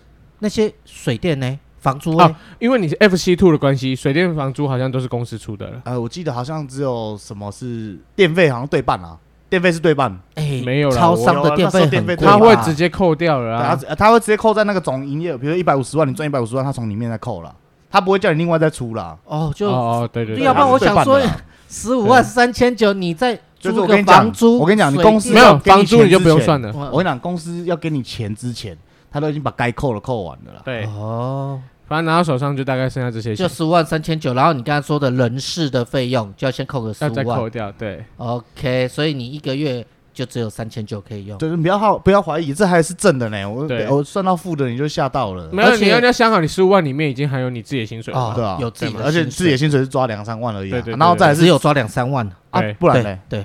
[0.40, 1.59] 那些水电呢？
[1.81, 2.35] 房租啊？
[2.59, 5.83] 因为你是 FC Two 的关系，水电房租好像都是公司出的了。
[5.85, 9.18] 呃，我记得好像只有什么是电费，好像对半啊。
[9.55, 10.97] 电费是对半，哎，没有了。
[10.97, 17.55] 超商的电费，电费他会直接扣掉了啊，他他会直接扣在那个总营业额，比如说一百五十万，你赚一百五十万，他从里面再扣了，
[17.88, 19.17] 他不会叫你另外再出了。
[19.27, 21.21] 哦，就哦，对对对，要不然我想说，
[21.69, 26.73] 十五万三千九，你再租个房租，我跟你讲，你公司没有房租你就不用算了。
[26.90, 28.77] 我跟你讲，公司要给你钱之前，
[29.09, 30.62] 他都已经把该扣的扣完了。
[30.64, 31.61] 对，哦。
[31.87, 41.37] 反正拿到手上就大概剩下这些钱，就十五万三千九，然后你刚才说的人事的费用就要先扣个十五万，再扣掉，对，OK，所以你一个月就只有三千九可以用。
[41.38, 43.44] 就是不要好，不要怀疑，这还是正的呢。
[43.51, 45.51] 我我算到负的你就吓到了。
[45.53, 52.27] 没有，你要你要想好，你十五万里面已经含有你自己的薪水了，对啊，有自己的，而且自己的薪水是抓两三万而已，对对，然后再只有抓两三万。
[52.51, 53.18] 啊，不然呢？
[53.29, 53.44] 对，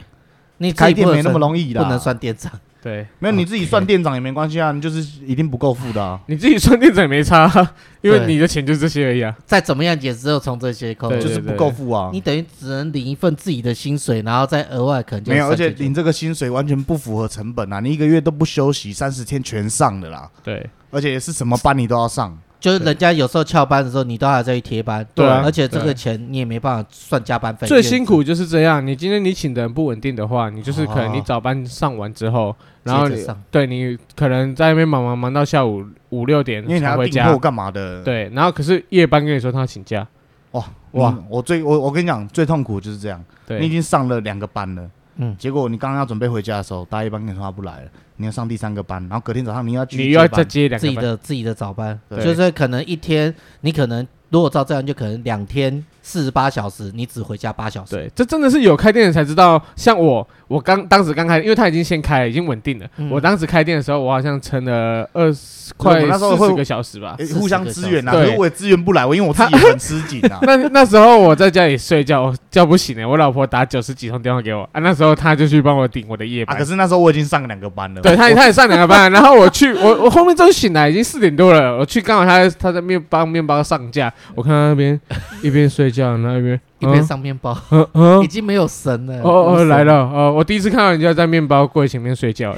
[0.57, 2.51] 你开店没那么容易的，不能算店长。
[2.81, 6.19] 对，没有你自己算店长也没关系啊，你就是一定不够付的啊。
[6.27, 7.45] 你自己算店长也没差，
[8.01, 9.35] 因为你的钱就这些而已啊。
[9.45, 12.09] 再怎么样也只有从这些扣，就是不够付啊。
[12.13, 17.81] 你等于只能领一份自己的薪水，然后再额外可能就没有，而且领这个薪水完全不符合成本啊！
[17.81, 20.29] 你一个月都不休息，三十天全上的啦。
[20.41, 22.37] 对，而且是什么班你都要上。
[22.59, 27.65] 就是人家有时候翘班的时候，你都还在贴班，对，而且这个钱你也没办法算加班费。
[27.65, 38.03] 最辛苦就是这样，你今天你请的人不稳定的话，你就是可能你早班上完之后，然后你对你可能在那边忙忙忙到下午五六点才回家，干嘛的？
[38.03, 40.05] 对，然后可是夜班跟你说他要请假，
[40.51, 41.15] 哇哇！
[41.29, 44.89] 我最我我跟你讲最痛苦就是这样，你已经上了两个班了。
[45.21, 57.95] 嗯，结果你刚刚要准备回家的时候，大夜班跟你说他不来了，你要上第三个班，然后隔天早上你要去，你又要再接两个自己的自己的早班，就是可能一天你可能如果照这样就可能两天四十八小时，你只回家八小时。
[57.95, 59.61] 对，这真的是有开店的才知道。
[59.75, 62.87] 像我，我刚当时刚开，因为他已经先开了，已经稳定了。
[62.97, 68.11] 嗯、我当时开店的时候，我好像撑了二十快四十个小时吧，互相支援啊。
[68.11, 70.39] 对，我也支援不来，我因为我自己很吃紧啊。
[70.49, 73.07] 那那时候我在家里睡觉，叫不醒了。
[73.07, 76.55] 我老婆打九十几通电话给我啊，那时候他就去帮我顶我的夜班。
[76.55, 78.01] 啊、可是那时候我已经上两个班了。
[78.01, 81.77] 对，他他也上两个班， 然后我去，我我后面终于醒来，已经四点多了。
[81.77, 84.99] 我去刚好他他在面帮面包上架，我看到那边
[85.43, 86.59] 一边睡觉，然后一边。
[86.79, 87.53] 一边上面包，
[88.23, 89.21] 已经没有神了。
[89.21, 90.33] 哦哦，来了哦！
[90.33, 92.55] 我第一次看到人家在面包柜前面睡觉，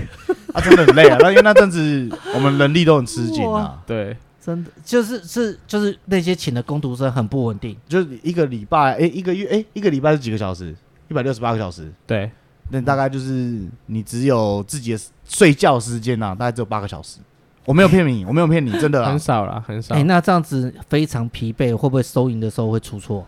[0.53, 1.17] 啊，真的很累啊。
[1.21, 3.81] 那因为那阵子我们人力都很吃紧啊。
[3.87, 10.75] 对，真的就是是就是那些请的工读生很不稳定，就是一个礼拜，哎，一个月，哎，一个礼拜是几个小时？
[11.09, 11.91] 一百六十八个小时。
[12.05, 12.29] 对，
[12.69, 17.17] 那大概就是你只有自己的睡觉时间呐，大概只有八个小时。
[17.65, 19.95] 我没有骗你，我没有骗你，真的 很少了，很少。
[19.95, 23.25] 哎，那这样子非常疲惫，会不会收银的时候会出错？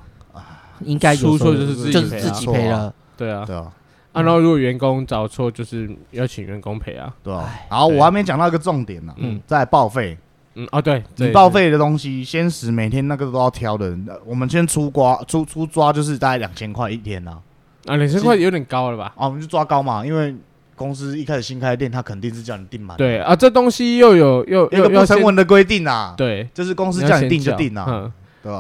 [0.80, 3.72] 应该出错就是自己赔了，对啊，对啊。
[4.12, 7.50] 啊，然后如果员工找错，就是要请员工赔啊，对啊。
[7.70, 10.18] 然后我还没讲到一个重点呢，嗯，在报废，
[10.56, 13.98] 嗯，哦，对，你报废的东西，鲜食每天那个都要挑的。
[14.26, 17.40] 我们先出瓜出出抓，就是大概两千块一天啊。
[17.86, 19.14] 啊，两千块有点高了吧？
[19.16, 20.36] 啊，我们就抓高嘛，因为
[20.76, 22.98] 公司一开始新开店，他肯定是叫你订满。
[22.98, 28.12] 对啊，这东西又有又一个不成文的规定啊，对，就是公司叫你订就订啊。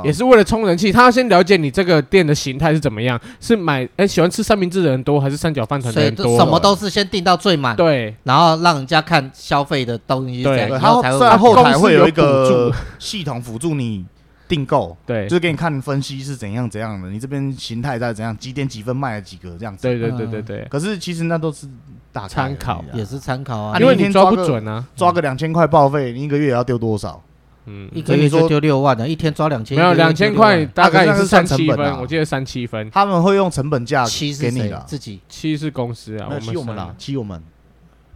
[0.02, 6.38] 也是为了冲人气，他要先了解你这个店的形态是怎么样，是买哎喜欢吃三明治的人多，还是三角饭团的人多？
[6.38, 14.06] 什么都是先订到最满，对，然后让人家看消费的东西，对，然后在后台会有一个系统辅助你
[14.48, 20.68] 订购，对，就是给你看分析是怎样怎样的，你这边形态在怎样，几点几分卖了几个这样子，对对对对对。
[20.70, 21.68] 可是其实那都是
[22.12, 27.24] 大参考，也是参考啊，因为你抓不准啊，抓个两千块报废，你一个月要丢多少？
[27.66, 32.92] 嗯，一个月就丢六万的，一天抓两千，没有两千块，大概也是三七分，我记得三七分。
[32.92, 35.22] 他们会用成本价七给你的，自己。
[35.30, 37.42] 七是公司啊，七我们啦，七我们，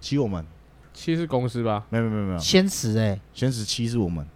[0.01, 0.45] 七我们，
[0.93, 1.85] 七是公司吧？
[1.89, 4.27] 没有没有没有，鲜食哎，鲜食七是我们。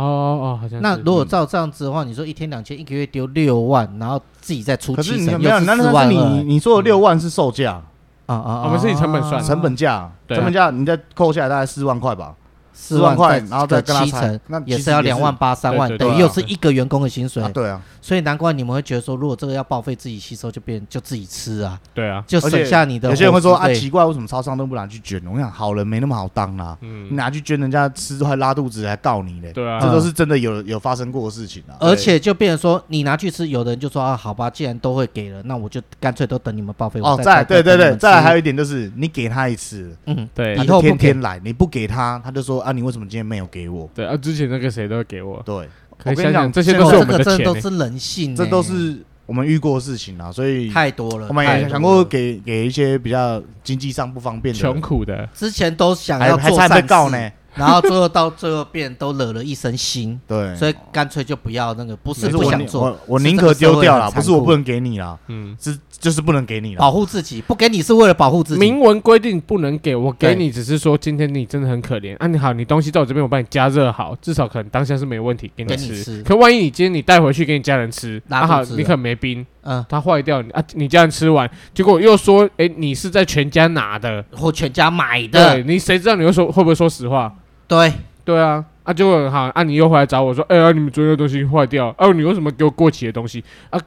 [0.00, 0.80] 哦哦，好像。
[0.82, 7.82] 那如果照这样子的话，你说一天两千，一个月丢六万，然后自己再出七成，可是你没有，那那是你你说的六万是售价。
[8.26, 12.34] 啊啊，我们是以成本算，成本价，成本价你再扣下来大概四万块吧。
[12.78, 17.42] 四万块，然后再七成，那也是要两万八三万，等于又是一个员工的薪水。
[17.54, 21.76] 对啊，所以难怪你们会觉得说，如果这个要报废自己吸收，就变就自己吃啊。
[21.92, 23.08] 对啊，就省下你的。
[23.08, 25.20] 有些人会说啊，奇怪，为什么超商都不拿去捐？
[25.26, 29.52] 我想好人没那么好当啊，你拿去捐，人家吃还拉肚子，还告你嘞。
[29.52, 31.74] 对啊，这都是真的有有发生过的事情啊。
[31.80, 37.00] 而且就变成说，你拿去吃，有的人就说啊，好吧，既然都会给了，那我就干脆都等你们报废。
[37.02, 43.46] 哦，再对对对，再来还有一点就是，你给他一次，嗯，对，以后天天来，你不给他，他就说啊，你为什么今天没有？
[43.46, 45.40] 给我对啊，之前那个谁都会给我。
[45.46, 45.66] 对，
[46.04, 51.26] 我跟你讲，这些都是我们的钱，这都是人性，这都是我们遇过的事情啊，所以太多了。
[51.28, 57.32] 我们也想过给给一些比较经济上不方便的、穷苦的，之前都想要做善事。
[57.56, 68.60] 然后最后到最后变都惹了一身腥，对，所以干脆就不要那个，不是不想做，我我宁可丢掉了，不是我不能给你了，嗯，是就是不能给你了，保护自己，不给你是为了保护自己。
[68.60, 76.22] 明文规定不能给我给你，只是说今天你真的很可怜啊，你好，你东西在我这边，我帮你加热好，至少可能当下是没问题给你吃。
[76.22, 87.34] 可万一你今天你带回去给你家人吃，那好，你可能没冰，嗯，它坏掉啊，你家人吃完，结果又说，哎，你是在全家拿的或全家买的，对，你谁知道你会说会不会说实话？
[87.68, 87.92] 对。
[88.26, 93.80] 对啊，啊，结果好，啊，你又回来找我说，哎呀，你们昨天的东西坏掉，啊，你为什么给我过期的东西啊？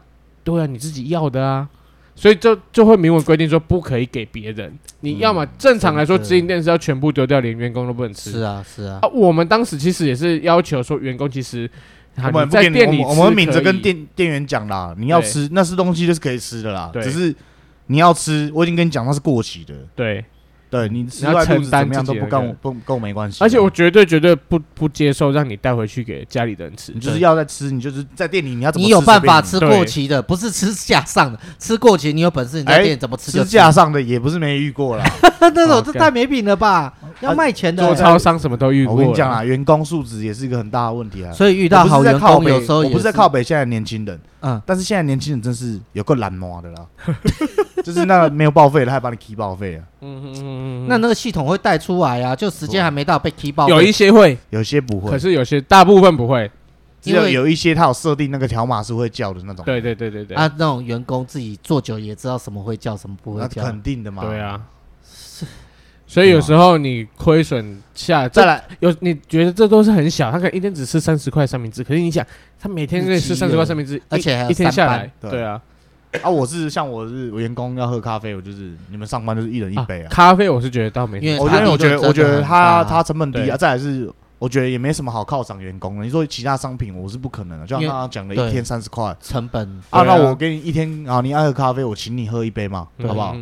[0.46, 1.68] 对啊，你自己要的啊，
[2.15, 4.74] 所以就就会明文规定说不可以给别人。
[5.02, 8.32] 你要么正常来说，直营店是要全部丢掉，连员工都不能吃。
[8.32, 9.00] 是啊，是啊。
[9.02, 11.70] 啊，我们当时其实也是要求说，员工其实
[12.15, 17.36] 我们在店里，我们明着跟店店员讲啦，你要吃那是东西就是可以吃的啦，只是
[17.88, 19.74] 你要吃，我已经跟你讲那是过期的。
[19.94, 20.24] 对。
[20.70, 26.92] 对你吃外肚子怎么样都不跟我不跟我没关系，而且我绝对绝对不不接受让你带回去给家里的人吃。
[26.94, 28.86] 你就是要在吃，你就是在店里你要怎么？
[28.86, 31.40] 你有办法吃过期的，不是吃架上的。
[31.58, 33.32] 吃过期你有本事你在店怎么吃？
[33.32, 35.04] 吃架上的也不是没遇过啦。
[35.42, 36.94] 那种这太没品了吧？
[37.22, 37.84] 要卖钱的。
[37.84, 38.96] 做超商什么都遇过。
[38.96, 41.32] 我跟你讲啊，员工素质也是一个很大的问题啊。
[41.34, 46.86] 所以遇到好员工有时候我不是在靠北现在年轻人，嗯，但是现在年轻人真是有个懒惰的啦。
[47.84, 49.84] 就是那个没有报废的，还把你 key 报废啊。
[50.02, 53.74] 嗯嗯嗯，那那个系统会带出来啊，就时间还没到被 key 报废。
[53.74, 56.50] 有一些会，有些不会，可是有些大部分不会。
[57.02, 59.64] 只有有一些他有设定那个条码是会叫的那种。
[59.64, 60.36] 对对对对对。
[60.36, 63.62] 啊，那种员工自己做久也知道什么会叫，什么不会叫。
[63.62, 64.26] 那肯定的嘛。
[64.26, 64.60] 对啊。
[66.10, 72.26] 所以有时候你亏损下再来，有你觉得这都是很小，他可能一天只吃三十块三明治，可是你想，
[72.60, 75.62] 他每天可以吃三十块三明治，而且一天下来，对啊。
[76.24, 80.10] 啊，我是像我是员工要喝咖啡，我就是你们上班就是一人一杯啊。
[80.10, 86.04] 咖啡我是觉得倒没，因为我觉得我觉得他他成本低啊，再来是我觉得也没什么好犒赏员工的。
[86.04, 93.36] 你说其他商品我是不可能的，就像刚刚讲的一天三十块成本啊，那我给你一天啊，你爱喝咖啡，我请你喝一杯嘛，好不好？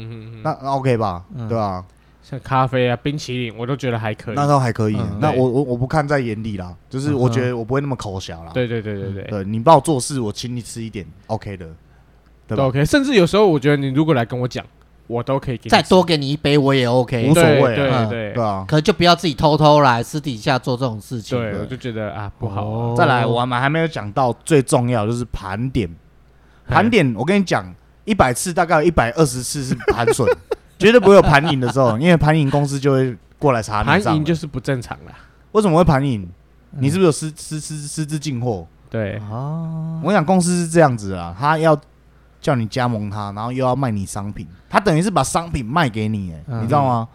[0.43, 1.85] 那那 OK 吧，对吧？
[2.29, 4.35] 像咖啡啊、冰淇淋，我都觉得还可以。
[4.35, 4.97] 那倒还可以。
[5.21, 8.51] 那我我我不看在眼里啦，就是我觉得我不会那么口小啦。
[8.53, 11.65] 对对对对对，对你帮我做事，我请你吃一点，OK 的。
[12.47, 14.65] 都 OK，甚至有时候我觉得你如果来跟我讲，
[15.07, 18.65] 我都可以给再多给你一杯，我也 OK，无所谓，对对对啊。
[18.67, 21.39] 可就不要自己偷偷来私底下做这种事情。
[21.39, 22.93] 对，我就觉得啊不好。
[22.93, 25.89] 再来，我们还没有讲到最重要就是盘点。
[26.67, 27.73] 盘点，我跟你讲，
[28.03, 30.27] 一百次大概有一百二十次是盘损，
[30.77, 33.85] 绝对不会有盘盈的时候，因为盘盈公司就会过来查你。
[33.85, 35.11] 盘赢就是不正常了。
[35.51, 36.27] 为什么会盘赢？
[36.71, 38.67] 你是不是有私私私私自进货？
[38.89, 41.79] 对哦，我想公司是这样子啊，他要。
[42.39, 47.07] 叫你加盟他，然后又要卖你商品，他等于是把商品卖给你，哎，你知道吗？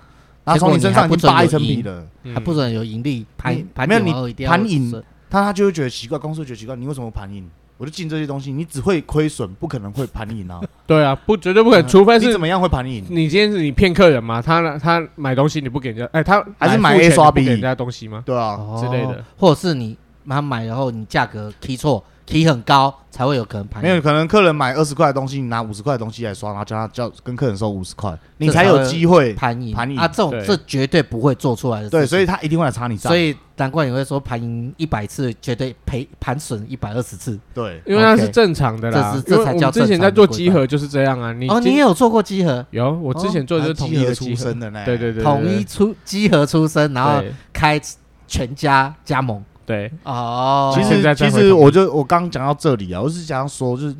[0.44, 2.04] 然后从你身上已经扒一层皮了，
[2.34, 4.90] 还不准有盈利，盘盘没有你盘赢，
[5.30, 7.48] 他他就会觉得奇怪，公司会觉得奇怪，你为什么盘赢？
[7.82, 10.60] 我就进这些东西，你只会亏损，不可能会盘赢啊！
[10.86, 13.04] 对啊，不绝对不可能，除非是怎么样会盘赢？
[13.08, 14.40] 你今天是你骗客人吗？
[14.40, 18.22] 他他买东西你不给人家，哎，他还是买 A 刷 B 给人家东西吗？
[18.24, 22.04] 对啊，之类的，或者是你他买然后你价格提错。
[22.24, 30.06] 提很高才会有可能盘，没有可能客人买二十块的东西，你拿五十块的东西来刷，然后叫他叫跟客人收五十块，你才有机会盘赢盘赢啊！
[30.06, 33.10] 这种这绝对不会做出来的，对，所以他一定会来查你账。
[33.10, 37.38] 所以难怪你会说盘赢一百次，绝对赔盘损一百二十次。
[37.54, 39.12] 对，因为那是正常的啦。
[39.12, 41.32] 这是这才叫之前在做集合就是这样啊。
[41.32, 42.66] 你哦，你也有做过集合？
[42.70, 47.80] 有，我之前做的是统一出身的呢，对对对，统一出集合出身，然后开
[48.26, 49.42] 全家加盟。
[49.64, 53.94] 对哦，其实其实我就我刚讲到这里啊，我是想要说，就是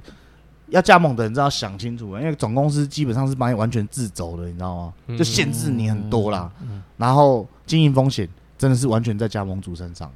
[0.71, 4.93] 要加盟的人，真的要想清楚，因为总公司基本上是帮你完全自走的，你知道吗？
[5.17, 6.51] 就限制你很多啦，
[6.97, 8.29] 然后经营风险
[8.63, 10.09] 真的是完全在加盟主身上，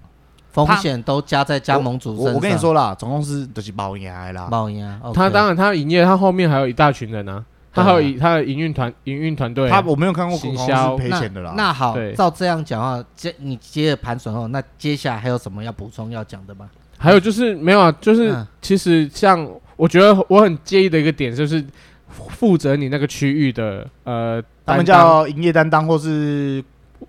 [0.53, 2.34] 风险都加在加盟主身上。
[2.34, 5.01] 我跟你说啦，总公司都是包压啦，包压。
[5.12, 7.44] 他当然他营业，他后面还有一大群人呢。
[7.72, 11.55] 他还有他的营运团营运团队，他我没有看过公司赔钱的啦。
[11.57, 16.70] 那好，照这样讲的话，接你接着盘损后，那接下来还有什么要补充要讲的吗？
[16.97, 19.44] 还有就是没有啊，就是其实像
[19.74, 21.62] 我觉得我很介意的一个点，就是
[22.09, 26.64] 负责你那个区域的呃，他们叫营业担当或是。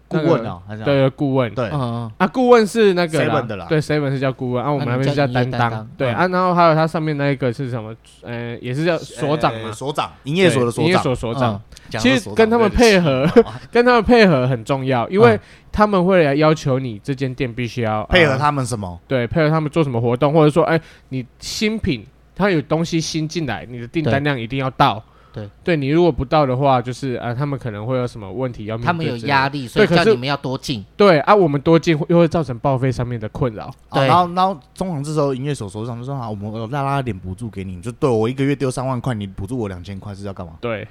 [0.08, 7.94] 顾问啊，对，顾问，对，啊，顾问是那个 seven 的啦，对，seven 是叫顾问，啊，我们那边是叫担当，对，啊，然后还有他上面那一个是什么？
[8.22, 11.62] 呃，也是叫所长嘛，所长，营业所的所长，营业所所长。
[11.90, 13.26] 其实跟他们配合，
[13.72, 15.40] 跟他们配合很重要，因为
[15.72, 19.00] 他们会来要求你这间店必须要配合他们什么？
[19.08, 20.80] 对，配合他们做什么活动，或者说，哎，
[21.10, 25.02] 你新品，他有东西新进来，你的订单量一定要到。
[25.38, 30.84] 对，对你如果不到的话，就是啊，他们可能会有什么问题要面对，他们有压力，所以叫你们要多进。
[30.96, 33.72] 对啊，我们多进又会造成报废上面的困扰。
[33.92, 40.54] 对，然后然后中行这时候营业所所长就说啊，我们拉拉点补助给你，就对我一个月丢三万块，你补助我两千块是要干嘛？
[40.60, 40.88] 对，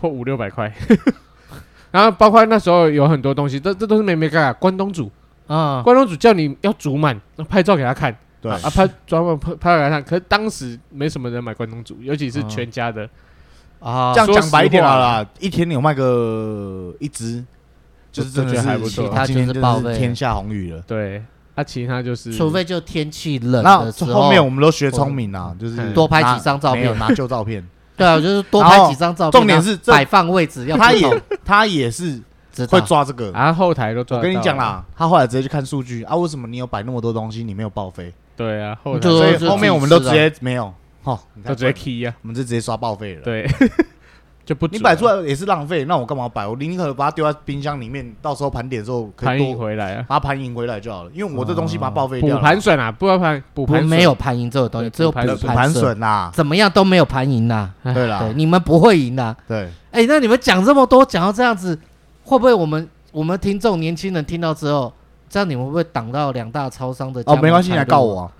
[0.00, 0.72] 或五六百块。
[1.92, 4.52] 然后包括那时候有很多东西，这这都是没没干啊。
[4.52, 5.10] 关东煮
[5.46, 7.18] 啊，关东煮叫你要煮满，
[7.48, 8.14] 拍照给他看。
[8.38, 10.02] 对啊，拍专门拍拍给他看。
[10.04, 13.08] 可是当时没什么人买关东煮，尤其是全家的。
[13.80, 17.44] 啊，这样讲白一点好了，一天你有卖个一只，
[18.10, 19.08] 就是真的还不错。
[19.08, 20.80] 他就是报废，天下红雨了。
[20.86, 21.22] 对，
[21.54, 24.22] 那其他就是，除非就天气冷的时候。
[24.22, 27.66] 后面我们都学聪明啦，就是多拍几张照片，拿旧照片。
[27.96, 29.40] 对啊，就是多拍几张照片。
[29.40, 30.76] 重点是摆放位置要。
[30.76, 32.20] 他也他也是
[32.68, 34.18] 会抓这个，然后后台都抓。
[34.18, 38.12] 我跟你讲啦，他后来直接去看数据啊，为什么你有摆那么多东西，你没有报废？
[38.36, 40.72] 对啊，后台所以后面我们都直接没有。
[41.06, 43.22] 哦，就直接 key 呀，我们就直接刷报废了。
[43.22, 43.48] 对，
[44.44, 46.46] 就不你摆出来也是浪费，那我干嘛摆？
[46.46, 51.10] 我宁可把它丢在冰箱里面，到时候盘点的时候可以盘赢回来啊，把它盘赢回来就好了。
[51.14, 57.72] 因为我这东西把它报废掉，补盘损啊，不要盘补盘没有盘赢这个东西，只有补盘损呐，怎么样都没有盘赢呐。
[57.94, 59.36] 对啦，你们不会赢的。
[59.46, 61.78] 对，哎，那你们讲这么多，讲到这样子，
[62.24, 64.92] 会不会我们我们听众年轻人听到之后？
[65.28, 67.22] 这样你们会不会挡到两大超商的？
[67.26, 68.30] 哦，没关系，你来告我。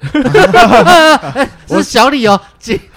[1.68, 2.41] 是小李哦，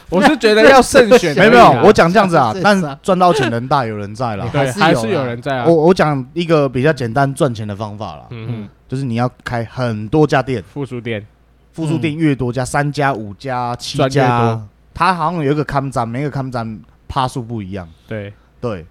[0.10, 1.36] 我是觉得要慎选。
[1.36, 5.66] 没有没有， 我讲这样子啊，但赚到钱人大有人在了，对，还是有人在啊。
[5.68, 11.26] 我我讲一个比较简单赚钱的方法啦，嗯嗯，就是你要开很多家店，复数店，
[11.74, 14.60] 复数店越多，家三家、五家、七家，
[14.94, 17.88] 它好像有一个看站，每个看站趴数不一样。
[18.08, 18.86] 对对。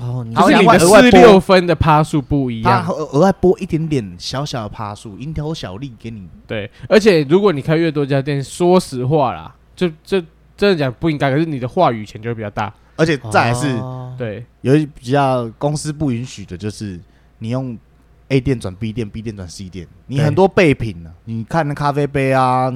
[0.00, 6.26] 哦，就是你的四六分的趴数不一样，他额外拨一点点小小的趴数，蝇头小利给你。
[6.46, 10.18] 对，而且如果你开越多家店，说实话啦，就这
[10.56, 12.72] 真的讲不应该，可是你的话语权就会比较大。
[12.96, 16.98] 而且再来是，哦、对，有一比较公司不允许的，就是
[17.38, 17.76] 你用
[18.28, 22.72] A 店转 B 店，B 店转 C 店，你很多备品呢、啊，你看那咖啡杯啊、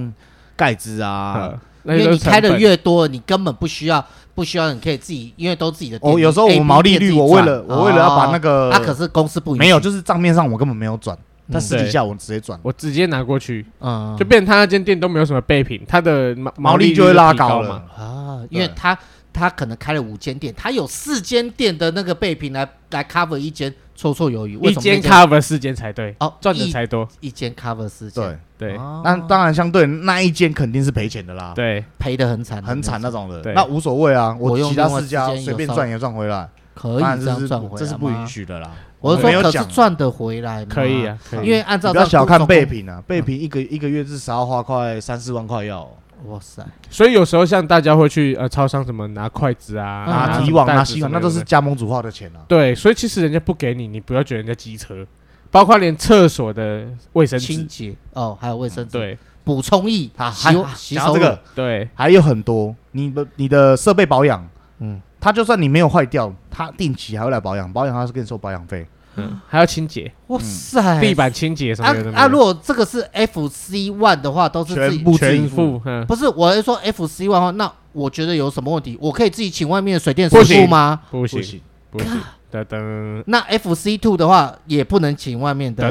[0.57, 1.59] 盖子啊。
[1.85, 4.05] 因为你开的越多，你根本不需要，
[4.35, 5.99] 不需要，你可以自己，因为都自己的。
[6.01, 11.17] 哦，有时候我毛利率，我为了我为了要把那个，他可是公司不没有，就是账面上我根本没有转，
[11.53, 18.99] 但私底下我直接转，我直接拿过去，嗯，就变成他那间店都没有什么备品，他的毛毛利就会拉高了啊，因为他
[19.35, 23.75] 他可能开了五间店，他有四间店的那个备品来来 cover 一间。
[23.97, 27.07] 绰绰有余，一间 cover 四间才对哦，赚的才多。
[27.21, 28.77] 一间 cover 四间，对对。
[29.05, 33.41] 那当然，相对那一间肯定是赔钱的啦，对，赔的很惨，很惨那种的。
[33.53, 38.69] 那无所谓啊，我其他四家随便赚也赚回来，可以这样赚回来，这是不允许的啦。
[38.99, 45.89] 我是说，可是赚得回来，可以啊，因为按照不要小看备品啊，备品一个一个月至少要花快三四万块要。
[46.27, 46.65] 哇塞！
[46.89, 52.41] 所以有时候像大家会去呃超商什么拿筷子啊、拿提网、拿吸管，那都是加盟主花的钱啊。
[52.49, 55.07] 对，所以其实人家不给你，你不要觉得人家机车，
[55.51, 64.49] 包括连厕所的卫生、清洁哦，还有卫生纸，对，补充液啊，洗洗手这个对，还有很多你的你的设备保养，
[64.79, 68.87] 嗯，它就算你没有坏掉，它定期还会来保养，保养它是跟你收保养费。
[69.17, 72.13] 嗯，还要清洁，哇塞，地板清洁什么的。
[72.13, 75.83] 啊，如果这个是 FC One 的话，都是自己全部全付。
[76.07, 78.99] 不是，我是说 FC One 的话，那我觉得有什么问题？
[79.01, 81.01] 我可以自己请外面的水电师傅吗？
[81.11, 81.61] 不行，
[81.91, 82.09] 不行，
[82.53, 83.23] 噔噔。
[83.27, 85.91] 那 FC Two 的话，也不能请外面的，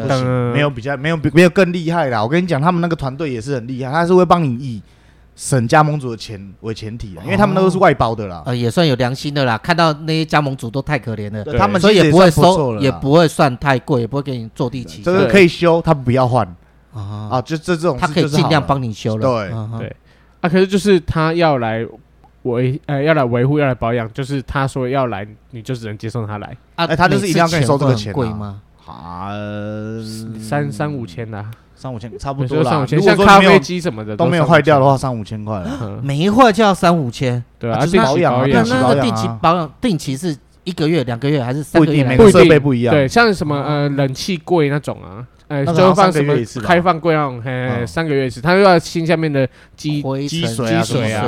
[0.54, 2.22] 没有比较，没有比没有更厉害啦。
[2.22, 4.82] 我跟你讲，他们那个团队也是很厉害，他是会帮你以。
[5.36, 9.58] 省加盟主的钱为前提，因为他们都是外包的啦，呃，也算有良心的啦。
[9.58, 15.02] 看到那些加盟主都太可怜了，他们所以也不会收，也不会算太贵，也不会给你坐地起。
[15.02, 16.46] 这个可以修，他不要换
[16.94, 17.42] 啊啊！
[17.42, 19.22] 就这这种，他可以尽量帮你修了。
[19.22, 19.96] 对对
[20.42, 21.84] 啊，可是就是他要来
[22.44, 26.86] 维呃要来维护要来保养，就是他说要来，你就只能接受他来啊。
[26.86, 28.62] 他就是一定要跟你收这个钱贵吗？
[28.86, 29.32] 啊，
[30.40, 31.52] 三三五千呐。
[31.76, 36.00] 三五千差不多啦，像咖啡机什么的都没有坏掉的话，三五千块了。
[36.02, 42.02] 没坏就要三五千，对啊，就是保养，那那个定期保养，定期是一个月、两个月还是三个月？
[42.06, 42.96] 每个设备不一样。
[42.96, 51.12] 对，像什么呃冷气柜那种啊，呃就放什么开放柜那种，嘿，三个月一次，他又要清下面的积积水积水。
[51.12, 51.28] 啊，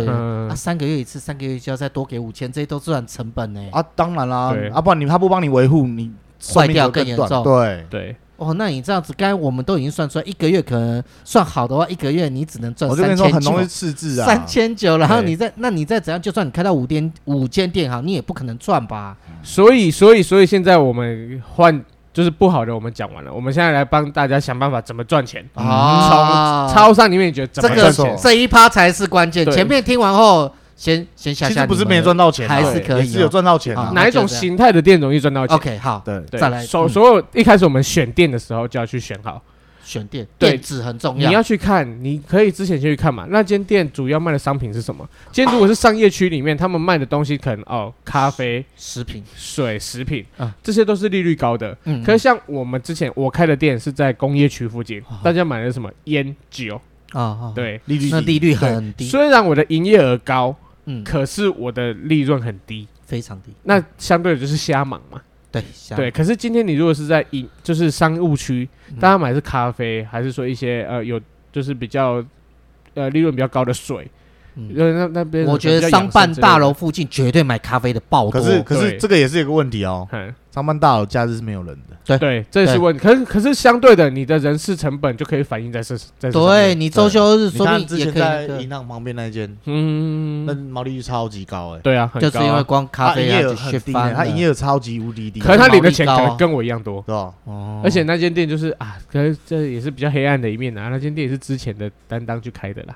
[0.49, 3.61] 啊三个月一次，三个月就要再多给五千，这些都算成本呢。
[3.73, 6.09] 啊，当然啦，啊不然你他不帮你维护，你
[6.53, 7.43] 坏掉更严重。
[7.43, 8.15] 对对。
[8.37, 13.63] 哦，那你这样子，刚才我们都已经算出来，一个月可能算好的话，一个月你只能赚三千九，
[14.25, 19.15] 三千九，然后你再，那你再怎样，就算你开到五店五间店哈，你也不可能赚吧？
[19.41, 21.81] 所以，所以，所以现在我们换
[22.11, 26.67] 就是不好的，我们讲完了，我们现在来帮大家想办法怎么赚钱啊？
[26.67, 28.17] 从超商里面你觉得怎么赚钱？
[28.21, 29.49] 这一趴才是关键。
[29.49, 30.51] 前面听完后。
[30.75, 33.73] 先先下下，其实不是没赚到钱，还是可以，是有赚到钱。
[33.93, 36.65] 哪一种形态的店容易赚到钱？OK，好，对，再来。
[36.65, 39.41] 所所有一开始我们选店的时候就要去选好，
[39.83, 41.29] 选店店址很重要。
[41.29, 43.25] 你要去看，你可以之前先去看嘛。
[43.29, 45.07] 那间店主要卖的商品是什么？
[45.31, 51.75] 今天如果是商业区里面，他们卖的东西可能哦，咖啡、食品、水、食品啊，这些都是利率高的。
[51.85, 56.81] 嗯，可是像我们之前我开的店是在工业区附近，大家买的是什么烟酒
[57.13, 57.53] 啊？
[57.55, 59.07] 对，利率那利率很低。
[59.07, 60.53] 虽然我的营业额高。
[60.85, 63.51] 嗯，可是我的利润很低，非常低。
[63.63, 65.21] 那相对的就是瞎忙嘛。
[65.51, 65.63] 对，
[65.95, 66.11] 对。
[66.11, 68.67] 可是今天你如果是在饮，就是商务区，
[68.99, 71.19] 大家买的是咖啡，还是说一些呃有
[71.51, 72.23] 就是比较
[72.93, 74.09] 呃利润比较高的水？
[74.55, 78.31] 嗯，那那边我觉得商办大楼附近绝对买咖啡的爆多。
[78.31, 80.07] 可是可是这个也是一个问题哦。
[80.55, 81.97] 商办大楼假日是没有人的。
[82.05, 82.97] 对对，这是问。
[82.97, 86.31] 可是可是相对的，你的人事成本就可以反映在这在。
[86.31, 91.79] 对你周休日，说不定之前在银行旁边那间，嗯，那毛利率超级高哎。
[91.79, 95.41] 对啊，就是因为光咖啡营业额很低，他营业额超级无敌低。
[95.41, 97.33] 可是他领的钱可能跟我一样多，是吧？
[97.43, 97.81] 哦。
[97.83, 100.87] 而且那间店就是啊，可是这也是比较黑暗的一面啊。
[100.87, 102.95] 那间店也是之前的担当去开的啦。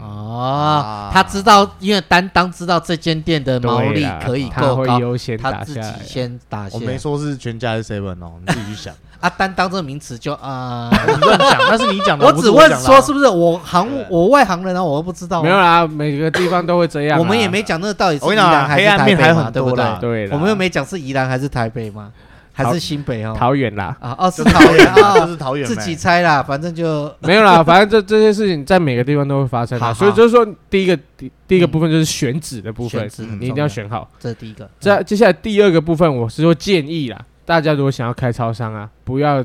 [0.00, 4.98] 哦，他知道，因为担当知道这间店的毛利可以够高，
[5.40, 6.74] 他自己先打下。
[6.74, 8.94] 我没说是全家还是 seven 哦，你自己去想。
[9.18, 12.26] 啊，担当这个名词就啊， 你乱讲，那是你讲的。
[12.26, 15.42] 我只问说是不是我行我外行人啊，我都不知道。
[15.42, 17.18] 没有啦，每个地方都会这样。
[17.18, 19.98] 我们也没讲那个到底是宜兰还是台北嘛，对不对？
[20.00, 22.12] 对，我们又没讲是宜兰还是台北嘛。
[22.64, 23.34] 还是新北哦？
[23.38, 23.96] 桃园啦。
[24.00, 25.66] 啊哦，是桃园啊，是桃园。
[25.66, 27.62] 自己猜啦，反正就没有啦。
[27.64, 29.92] 反正这这些事情在每个地方都会发生啊。
[29.92, 34.10] 所以就是说，第一个第第一个部分就是选址的部分，你一定要选好。
[34.18, 34.68] 这是第一个。
[34.80, 39.44] 这接下来第二个部分，我是说建议啦，大家如果想要开超商啊，不要。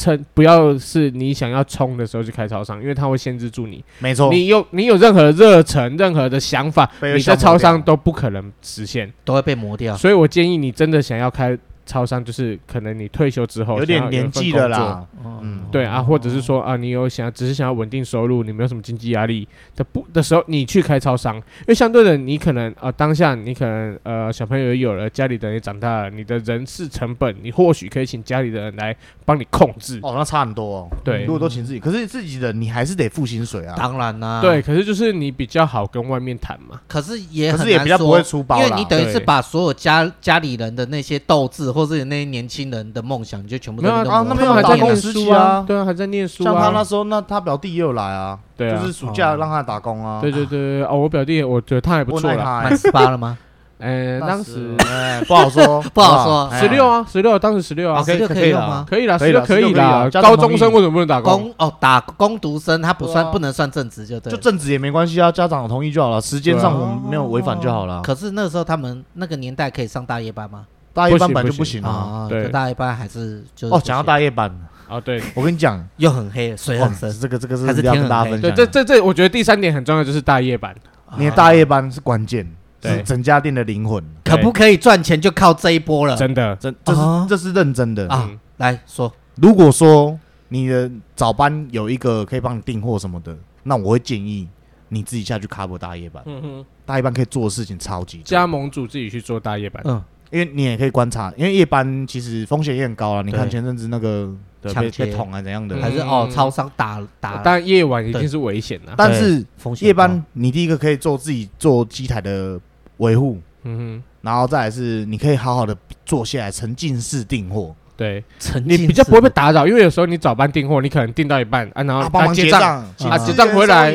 [0.00, 3.84] 趁不要是你想要冲的时候去开超商，因为它会限制住你。
[3.98, 9.96] 没错，你有你有任何热忱、任何的想法，你在超商都不可能实现，都会被磨掉。
[9.96, 11.58] 所以我建议你真的想要开。
[11.88, 29.98] 超商就是可能你退休之后有点年纪的啦，嗯，对啊，或者是说啊，你有想只是想要稳定收入，你没有什么经济压力的不的时候，你去开超商，因为相对的，你可能呃当下你可能呃小朋友也有了，家里的人也长大了，你的人事成本，你或许可以请家里的人来帮你控制。
[30.02, 30.88] 哦，那差很多哦。
[31.02, 33.74] 对，如果都请自己，可是自己的你还是得付薪水啊。
[33.78, 34.42] 当然啦。
[34.42, 36.80] 对，可是就是你比较好跟外面谈嘛。
[36.86, 42.68] 可是也可是也比较不会出包，因为你等于是把所有家家里人的那些斗志，或是那些年轻。
[42.68, 46.52] 人的梦想就全部都没有啊，那边还在念书啊，对啊，还在念书啊。
[46.52, 50.20] 像他那时候，那他表弟也有来啊，对啊，就是暑假让他打工啊。
[50.20, 53.38] 对对对哦，我表弟，我觉得他还不错了，满十八了吗？
[53.78, 54.76] 呃， 当时
[55.26, 58.84] 不好说，不好说，十六啊，十六，当时十六啊，十六可以吗？
[58.86, 60.10] 可以啦，十六可以啦。
[60.20, 61.50] 高中生为什么不能打工？
[61.58, 64.30] 哦，打工读生他不算，不能算正职就对。
[64.32, 68.02] 就正职也没关系啊，家长同意就好了，时间上我们没有违反就好了。
[68.02, 70.66] 可是那个时候他们那个年代可以上大夜班吗？
[70.98, 74.50] 大夜班本来就不行啊，对，大夜班还是就哦，讲到大夜班。
[74.88, 75.22] 啊，对。
[75.34, 78.40] 我跟你讲，又很黑，水很深，这个这个是还是天很黑。
[78.40, 80.74] 对，这这这，我觉得第三点很重要，就是大夜班，
[81.18, 82.50] 你的大夜班是关键，
[82.82, 88.08] 是整家店的灵魂，可不可以赚钱就靠这一波了，真的，真这是这是认真的。
[88.08, 88.30] 啊。
[88.56, 90.18] 来说，如果说
[90.48, 94.48] 你的早班有一个可以帮你订货什么的，那我会建议
[94.88, 100.02] 你自己下去 cover 大夜班，嗯哼，大夜班可以做的事情超级，加盟主自己去做大夜班，嗯。
[100.30, 103.22] 因为你也可以观察，因为夜班其实风险也很高啊。
[103.22, 104.30] 你看前阵子那个
[104.62, 107.40] 被被捅啊怎样的，还是哦超商打打。
[107.44, 108.92] 但夜晚一定是危险的。
[108.96, 109.44] 但是
[109.80, 112.60] 夜班你第一个可以做自己做机台的
[112.98, 117.74] 维护，嗯哼，然后再来是你可以好好的坐下来沉浸式订货。
[117.96, 118.22] 对，
[118.64, 123.90] 你比较不会被打扰，因为有时候你早班订货，你可能订到一半啊，然后帮忙结账啊结账回来，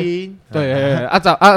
[0.52, 1.54] 对 啊早啊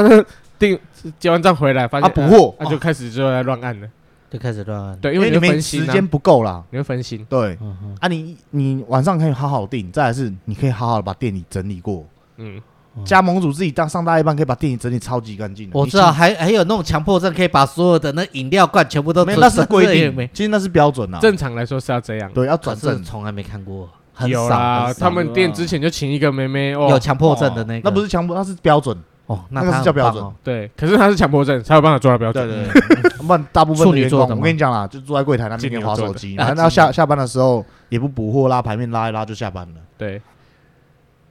[0.57, 0.80] 订
[1.19, 3.88] 结完账回来发现啊补货，那就开始就在乱按了。
[4.30, 7.25] 就开始乱，对，因为你没时间不够啦，你会分心。
[7.30, 7.57] 对，
[8.01, 12.05] 啊，你你晚上可以好好订，再来是你可以好好的把店里整理过。
[12.36, 12.61] 嗯，
[13.05, 15.69] 加盟主自己当上大夜班，可以把店里整理超级干净。
[15.71, 19.23] 我知道，还还有那种强迫症，可以把所有的那饮料罐全部都。
[19.23, 21.19] 没，那是规定，其实那是标准啊。
[21.19, 23.01] 正常来说是要这样，对，要转正。
[23.03, 23.89] 从来没看过，
[24.28, 28.97] 有啦，他们店之前就请一个妹妹，有强迫症的那个，那不是强迫，那是标准。
[29.28, 32.47] 哦，那个是叫标准，对，可是他是强迫症才有办法做到标准。
[32.47, 39.82] 对对对， 不然大部分的员工，我跟你讲啦，就坐在柜台那边滑手机， 然后到下下班的时候也不补货啦牌面拉一拉就下班了。
[39.97, 40.21] 对，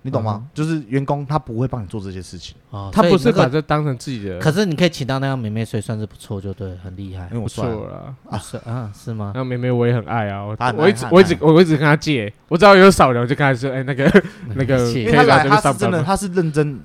[0.03, 0.45] 你懂吗？
[0.53, 4.39] 就是员工他不会帮你做这些事情啊，他不是把这当成自己的。
[4.41, 7.25] 可是你可以请到那样妹妹，所以算是不错，就对，很厉害。
[7.29, 9.33] 不错了啊，是啊，是吗？
[9.35, 14.05] 那妹妹我也很爱啊，我我一直我一直我一直跟他借，我只要有少量就跟他说，哎，那个
[14.55, 16.79] 那个，因为他来他是真的，他是认真。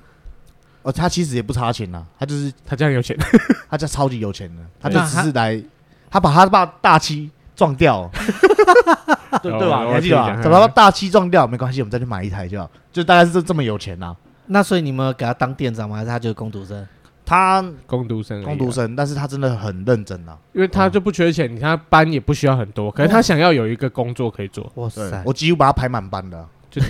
[0.82, 3.16] 哦，他其实也不差钱呐，他就是他这样有钱，
[3.70, 5.62] 他家超级有钱的，他就只是来，
[6.10, 8.10] 他把他爸大七撞掉，
[9.42, 9.84] 对对吧？
[9.84, 10.40] 你还记得吧？
[10.44, 14.14] 把他大七撞掉没关系，我们再去买一台就好，就大概是这么有钱呐。
[14.46, 15.96] 那所以你们给他当店长吗？
[15.96, 16.86] 还是他就是工读生？
[17.24, 24.70] 他工读生，工读生，但是他真的很认真呐，因为他就不缺钱，你看他班也不需要很多，可是他想要有一个工作可以做。
[24.74, 26.44] 哇塞，我几乎把他排满班的。
[26.72, 26.80] 就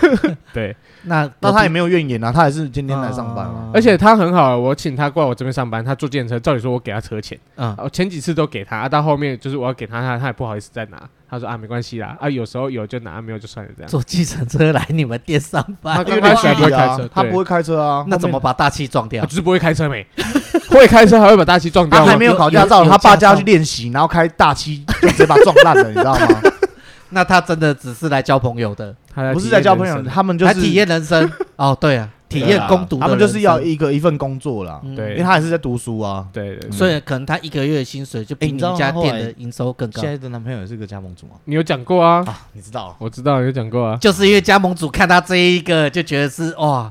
[0.54, 10.96] 对，那那他也没有怨言啊，他还是天天来上班啊，而且他很好，我请他过来我这边上班，他坐计程车，照理说我给他车钱，嗯，我前几次都给他，啊到后面就是我要给他，他他也不好意思再拿，
[11.28, 13.90] 他说啊没关系啦，啊有时候有就拿，没有就算了这样。
[13.90, 19.22] 坐计程车来你们店上班，他因为他不会开车，他不会开车啊，那怎么把大气撞掉？
[19.26, 20.06] 就是不会开车没，
[20.70, 26.40] 会开车还会把大气撞掉，他还没有考驾照，他爸叫他去练习，然后开大七就直接把他撞烂了，你知道吗？
[27.10, 28.92] 那他真的只是来交朋友的，
[29.32, 31.30] 不是在交朋友，他们就是体验人生。
[31.56, 34.78] 哦，对啊，体验攻读，他们就是要一个一份工作啦。
[34.94, 36.26] 对，因为他还是在读书啊。
[36.30, 40.02] 对对，所以可能他一个月的薪水就比你家店的营收更高。
[40.02, 42.22] 现在的男朋友也是个加盟主啊，你有讲过啊？
[42.52, 42.94] 你知道？
[42.98, 43.96] 我知道，有讲过啊。
[43.96, 46.90] 就是因为加盟主看他这一个，就觉得是哇，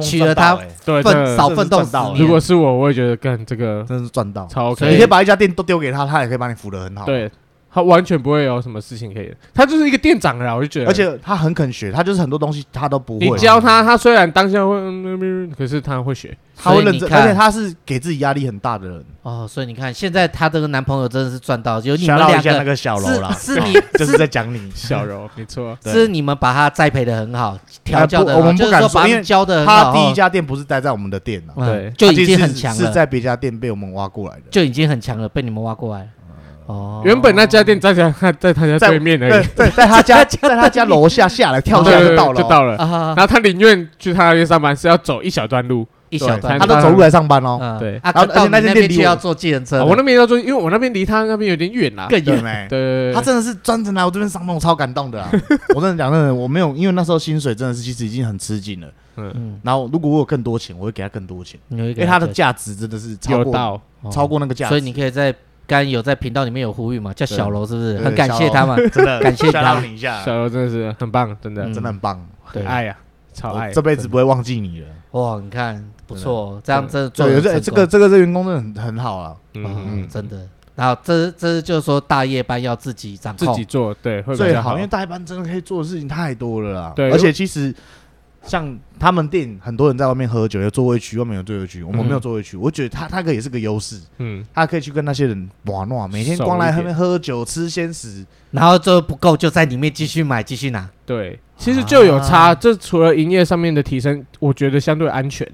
[0.00, 1.02] 娶了他对
[1.36, 2.14] 少奋斗到。
[2.16, 4.90] 如果是我，我也觉得干这个真是赚到，超 OK。
[4.90, 7.04] 你可以把一家店都丢给他，他也可以把你扶得很好。
[7.04, 7.30] 对。
[7.70, 13.28] 他完全不会有什么事情可以，他就是一个店长啊，我就觉得，而且他很肯学，他就是很多东西他都不会。
[13.28, 14.76] 你教他，他虽然当下会，
[15.56, 19.04] 可是他会学，他会认真，而且他是给自己压力很大的人。
[19.22, 36.08] 哦，所以你看，现在他这个男朋友真的是赚到，有你们两个那个小柔啦，是你就是在讲你小柔，没错，是你们把他栽培的很好，调教的，我们不敢说，因为教的他第一家店不是待在我们的店了，对，就已经很强了，是在别家店被我们挖过来的，就已经很强了，被你们挖过来。
[36.68, 39.46] 哦，原本那家店在家，在他家对面而已。
[39.56, 42.76] 对，在他家， 在他家楼下下来跳下来就到了，就到了。
[42.76, 47.78] 然后他宁愿去他那边上班，是要走一小段路，一小段，他都走路来上班哦。
[47.80, 52.66] 对，然后而且那间店要坐计程车，我那边要坐，因为我那边离他那边有点远啦，更远哎。
[52.70, 55.26] 对，他真的是专程来我这边上班，我超感动的。
[55.74, 58.88] 我真的讲真的，我没有，因为那时候薪水真的是其实已经很吃紧了。
[59.16, 63.80] 嗯，然后如果我有更多钱，我会给他更多钱，因为他的价值真的是超过
[64.12, 65.34] 超过那个价值，所以你可以在。
[65.68, 67.12] 刚有在频道里面有呼吁嘛？
[67.12, 67.98] 叫小楼是不是？
[67.98, 70.24] 很 感谢他们，真的感谢他们一下。
[70.24, 72.96] 小楼真的是很棒，真的真的很棒，很，爱呀，
[73.34, 74.86] 超爱，这辈子不会忘记你了。
[75.10, 80.48] 哇，你看不错，这样真做这这个这个这员工真的很很好了，嗯，真的。
[80.74, 86.92] 然后这这就是说大夜班要自己掌控，自己做，对，最好，因为大夜班真的可以做的事情太多了啦。
[86.96, 87.74] 对，而且其实。
[88.46, 92.56] 像他们店很多人在外面喝酒，有座位区，外面有座位区，我们没有座位区。
[92.56, 100.88] 我觉得他他可也是个优势，嗯，他可以去跟那些人玩闹，每天光来那边喝酒吃鲜食，然后这不够就在里面继续买继续拿。
[101.04, 102.54] 对，其实就有差。
[102.54, 105.46] 这除了营业上面的提升，我觉得相对安全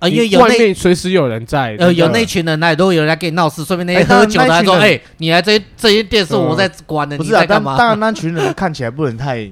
[0.00, 7.78] 啊，因为有外面随时有人在，呃，有那群人来，如果有人来给你闹事，顺便那些喝酒的来说，哎，你来这这些店是我在关的，你在干嘛？
[7.78, 9.50] 当然，那群人看起来不能太。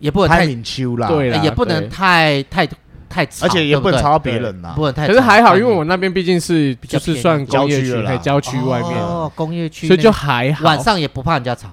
[0.00, 2.66] 也不能太敏秋啦，对，也不能太太
[3.08, 5.06] 太吵，而且也不能吵到别人啦，不能太。
[5.06, 11.68] 可是还好，因为我那边毕竟是就是算工业区，在郊区外面，哦，工业区，所以就还好，晚上也不怕人家吵。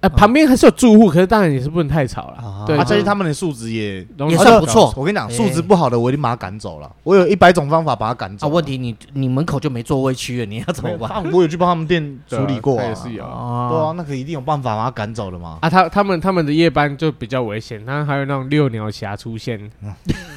[0.00, 2.64] 呃，旁边还是有住户，可是当然也是不能太吵了。
[2.66, 3.98] 对，而且他们的素质也
[4.30, 4.90] 也算不错。
[4.96, 6.90] 我跟你讲，素质不好的，我已经把他赶走了。
[7.02, 8.46] 我有一百种方法把他赶走。
[8.46, 11.22] 啊，问题你你门口就没座位区了，你要怎么办？
[11.30, 13.22] 我有去帮他们店处理过， 也是有。
[13.24, 15.58] 对啊，那可一定有办法把他赶走的嘛。
[15.60, 19.70] 啊，他他们他们的夜班就比较危险，他还有那种六鸟侠出现，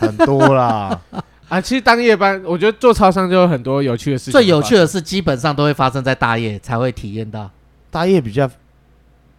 [0.02, 1.00] 很多啦。
[1.48, 4.34] 啊，其实当夜班，我觉得做超商就有很多有趣的事情。
[4.34, 7.50] 最有趣的事，基本上都会发生在大夜才会体验到，
[7.90, 8.50] 大夜比较。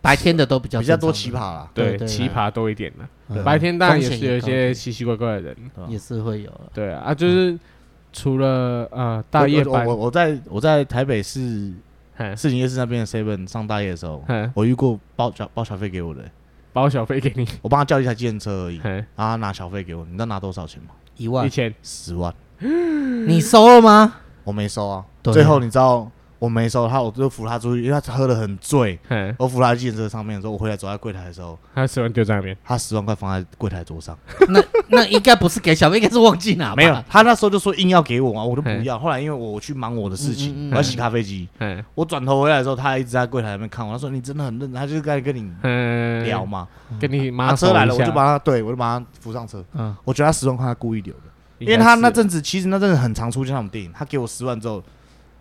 [0.04, 3.42] 白天的都比较比较多奇葩啦，对，奇葩多一点的。
[3.42, 5.56] 白天当然也是有一些奇奇怪怪的人，
[5.88, 6.50] 也是会有。
[6.74, 7.58] 对啊，就是
[8.12, 11.72] 除了呃大夜班，我我在我在台北市
[12.36, 16.22] 市营夜市那边的 seven 上大夜的时候，我遇过包小包小费给我的，
[16.74, 20.90] 包小费给你，我帮他叫一台计程车而已，然后他拿小费给我，你知道拿多少钱吗？
[21.16, 22.34] 一万、一千、十万，
[23.26, 24.16] 你收了吗？
[24.44, 26.10] 我没收啊，最后你知道。
[26.44, 28.98] 我没收他，我就扶他出去，因为他喝的很醉。
[29.38, 34.14] 我扶他在计程车上面的时候，我回来走在柜台的时候，他十万丢在那边，他十万块放在柜台桌上。
[34.48, 36.76] 那 那应该不是给小妹，应该是忘记拿。
[36.76, 38.98] 没有，他那时候就说硬要给我嘛，我就不要。
[38.98, 41.48] 后来因为我去忙我的事情，我要洗咖啡机。
[41.94, 43.90] 我转头回来的时候，他还一直在柜台那边看我。
[43.90, 45.50] 他说：“你真的很认真。”他就是在跟你
[46.24, 46.68] 聊嘛，
[47.00, 49.64] 跟你马车来了，我就把他对我就把他扶上车。
[49.72, 51.20] 嗯，我觉得他十万块他故意留的，
[51.58, 53.90] 因为他那阵子其实那阵子很常出现那种电影。
[53.94, 54.82] 他给我十万之后。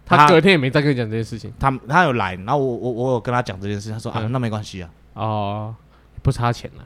[0.05, 5.75] 他隔天也没再跟你讲这件事情，他他有来，然后我我我有跟他讲这件事，他说啊，那没关系啊，哦，
[6.21, 6.85] 不差钱了。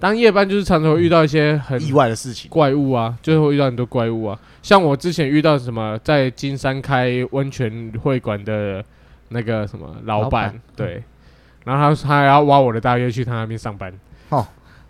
[0.00, 4.38] 当夜班就是常常会遇到一些很意外的事情，怪物啊，就是会遇到很多怪物啊。
[4.62, 8.84] 像我之前遇到什么，在金山开温泉会馆的
[9.28, 11.02] 那个什么老板，对，
[11.64, 13.94] 然后他他还要挖我的大约去他那边上班，哦。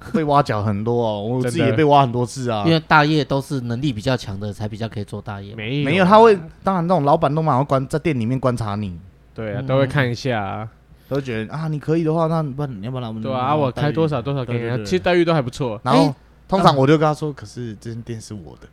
[0.12, 2.64] 被挖角很多哦，我自己也被挖很多次啊。
[2.66, 5.54] 因为大业都是能力比较强的，才比较可以做大业。
[5.54, 8.98] 没有，没有，他会，当然那种老板都蛮会观在店里面观察你，
[9.34, 10.68] 对啊，都会看一下，啊，
[11.08, 15.80] 都觉得啊，你可以的话，那不然你要不然我们对啊，我开多少多少给你，其实待遇都还不错。
[15.82, 16.14] 然后
[16.48, 18.68] 通常我就跟他说，可是这间店是我的。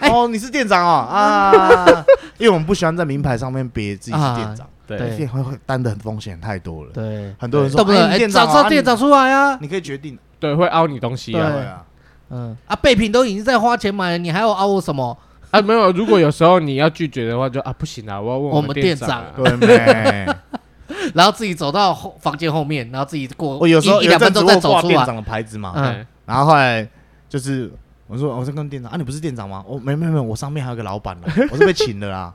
[0.10, 1.86] 哦，你是店长哦啊，
[2.38, 4.66] 因为我们不喜欢在名牌上面别自己是店长。
[4.98, 6.90] 对，店会会担的很风险太多了。
[6.92, 9.58] 对，很多人说，哎，店长，找店长出来啊！
[9.60, 11.50] 你可以决定，对，会凹你东西啊。
[11.50, 11.84] 对啊，
[12.30, 15.16] 嗯啊，备品都已经在花钱买了，你还要凹我什么？
[15.50, 19.24] 啊，没有，如果有时候你要拒绝的话，就啊，不行啊，我要问我们店长。
[19.60, 20.26] 对，
[21.14, 23.58] 然后自己走到后房间后面，然后自己过。
[23.58, 26.88] 我有时候一两分钟再走出来店长的牌子嘛，嗯，然后后来
[27.28, 27.72] 就是。
[28.10, 29.64] 我说我在跟店长啊，你不是店长吗？
[29.66, 32.34] 我没没没，我上面还有个老板呢， 我是被请的啦。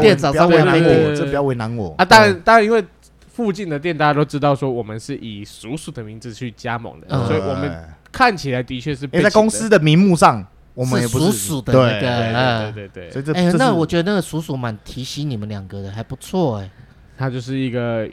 [0.00, 2.04] 店长不要为难我，这不要为难我啊！
[2.04, 2.84] 当然当然，因为
[3.32, 9.06] 附近的店大家都知道，说我们是以叔叔的名字去加盟的，所以我们看起来的确是。
[9.08, 13.34] 在公司的名目上，我们也不是属鼠的那个，对对对对。
[13.34, 16.70] 哎，那我觉得那个叔叔蛮提醒你们两个的，还不错哎。
[17.18, 18.06] 他就是一个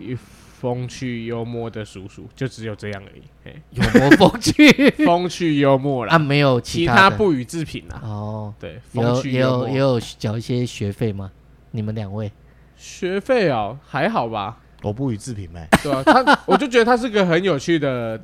[0.64, 3.54] 风趣幽默的叔叔，就只有这样而已。
[3.72, 8.00] 幽默风趣， 风趣幽默啦，啊，没有其他不予置评啊。
[8.02, 11.30] 哦，对，有也有也有缴一些学费吗？
[11.72, 12.32] 你们两位
[12.78, 14.58] 学费哦，还好吧。
[14.84, 15.68] 我不予置评呗。
[15.84, 18.18] 对啊，他我就觉得他是个很有趣的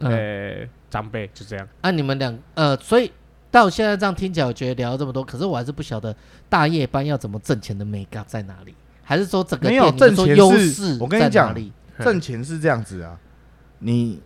[0.00, 1.66] 呃长辈，就这样。
[1.80, 3.10] 啊，你们两呃，所以
[3.50, 6.14] 到现在这样听起来，我觉得聊了这么多，可是我还是不晓得
[6.50, 8.74] 大夜班要怎么挣钱的美感在哪里。
[9.04, 10.96] 还是说整个没有挣钱优势？
[10.98, 11.54] 我跟你讲，
[12.00, 13.16] 挣钱是这样子啊，
[13.80, 14.18] 你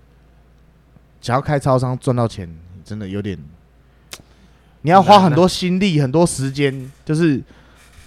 [1.21, 2.49] 想要开超商赚到钱，
[2.85, 3.37] 真的有点，
[4.83, 7.43] 你要花很多心力、很多时间，就是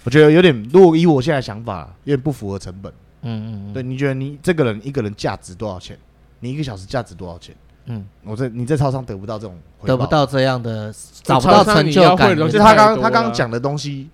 [0.04, 0.68] 我觉得有点。
[0.72, 2.92] 如果以我现在想法，有点不符合成本。
[3.20, 5.96] 嗯嗯，对，你觉得你这个人一个人价值多少钱？
[6.40, 7.54] 你一个小时价值多少钱？
[7.84, 10.92] 嗯，我在你在超商得不到这种，得不到这样的，
[11.22, 12.36] 找不到成就感。
[12.36, 14.08] 就他刚他刚讲的东西。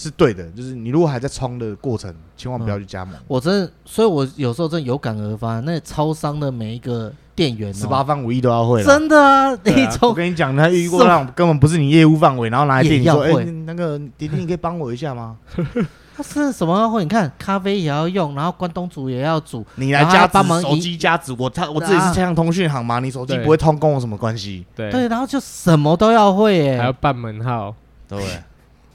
[0.00, 3.12] 是对的，就是你如果还在冲的过程，千万不要去加盟。
[3.16, 5.58] 嗯、我真的，所以我有时候真的有感而发。
[5.60, 8.80] 那超商的每一个店员，十八般武艺都要会。
[8.84, 15.36] 真的啊，那种、啊、我跟你讲，他遇过那种根本不是你业务范围，然后拿来店里说：“哎、欸，那个弟弟，你可以帮我一下吗？”
[16.16, 17.02] 他是什么会？
[17.02, 21.34] 你看，咖啡也要用，然后关东煮也要煮，你来加帮忙手机加值。
[21.36, 24.64] 我他我自己是这样通讯行嘛，你手机不会通，跟我什么关系？
[24.76, 27.74] 对对，然后就什么都要会，耶，还要办门号，
[28.08, 28.20] 对。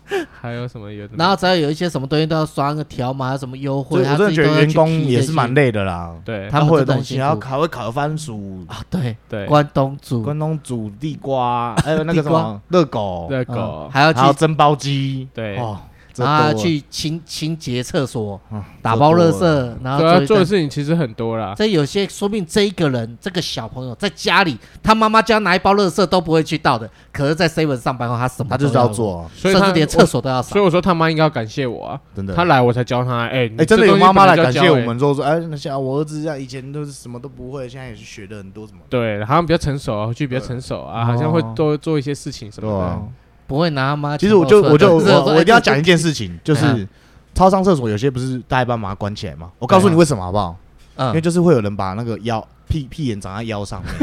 [0.41, 1.08] 还有什么有？
[1.18, 6.14] 然后只要有一些什么东西都要刷个条码，什么优惠，我真的觉得员工也是蛮累的啦。
[6.26, 9.16] 对，他们会有东西，然后还会烤番薯啊，对。
[9.30, 15.60] 对，关东煮、关东煮地瓜，还有那个什么热狗、热狗，还要去蒸包鸡，对。
[16.16, 18.39] 然后去清清洁厕所，
[18.82, 21.53] 打包垃圾，然后做的事情其实很多啦。
[21.55, 30.53] 这有些说不定这一个人这个小朋友在家里，他妈妈叫他拿一包垃圾都不会去倒的，可是，在 seven 上班后，他什么他就是要做，所以他连厕所都要扫。
[30.53, 33.24] 所以我说他妈应该要感谢我啊，真的，他来我才教他。
[33.28, 38.80] 哎哎，真的有妈妈来感谢我们，说说哎，那像我儿子这样，以前都是什么都不会，现在也是学的很多什么。
[38.89, 43.01] 对，好像比较成熟，啊去比较成熟啊，好像会多做一些事情什么的。
[43.48, 44.18] 不会拿妈。
[44.18, 46.88] 其实我就我就我我一定要讲一件 事情，就是
[47.34, 49.52] 超商厕所有些不是大夜班把它关起来吗？
[49.60, 50.56] 我告诉你为什么好不好？
[50.96, 53.94] 嗯，因为就是会有人把那个腰屁屁眼长在腰上面，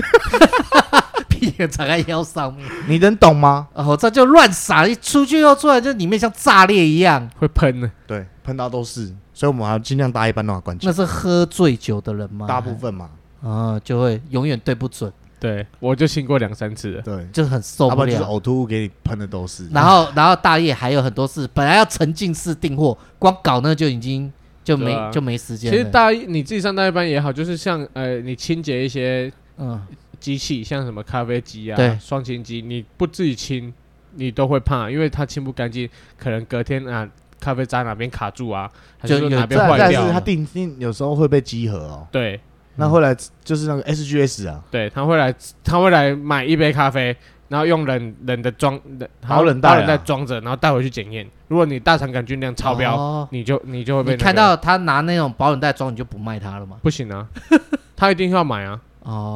[1.28, 3.68] 屁眼长在腰上面，你能懂吗？
[3.72, 7.90] 哦，这就乱撒，一出去又出来，就里面像炸裂一样，会喷的。
[8.06, 10.92] 对，喷到都是，所以我们还尽量大夜班都要关起来。
[10.92, 12.46] 那是喝醉酒的人吗？
[12.48, 13.08] 大部分嘛，
[13.42, 15.12] 啊，就会永远对不准。
[15.40, 18.20] 对，我就亲过两三次了，对，就很受不了。
[18.26, 19.66] 呕吐物给你喷的都是。
[19.70, 24.30] 然后，然后大业还有很多事，本来要沉浸式订货，光搞那就已经
[24.62, 25.72] 就没就没时间。
[25.72, 29.80] 其实大夜你自己上大夜班也好，就是像呃，你清洁一些嗯
[30.20, 33.72] 机器，像什么咖啡机啊、双清机，你不自己清，
[34.16, 35.88] 你都会怕，因为它清不干净，
[36.18, 37.08] 可能隔天啊
[37.40, 38.70] 咖啡渣哪边卡住啊，
[39.04, 39.90] 就哪边坏掉。
[39.90, 42.06] 但是它定定有时候会被集合哦。
[42.12, 42.38] 对。
[42.76, 43.14] 那后来
[43.44, 47.14] 就是那个 SGS 啊，对，他会来，他会来买一杯咖啡，
[47.48, 51.28] 然后用冷冷的装冷保冷袋袋装着，然后带回去检验。
[51.48, 56.76] 如果你大肠杆菌量超标，你就你就会被看到他拿那种保冷袋装，你就不卖他了吗？
[56.82, 57.26] 不行啊，
[57.96, 58.80] 他一定要买啊，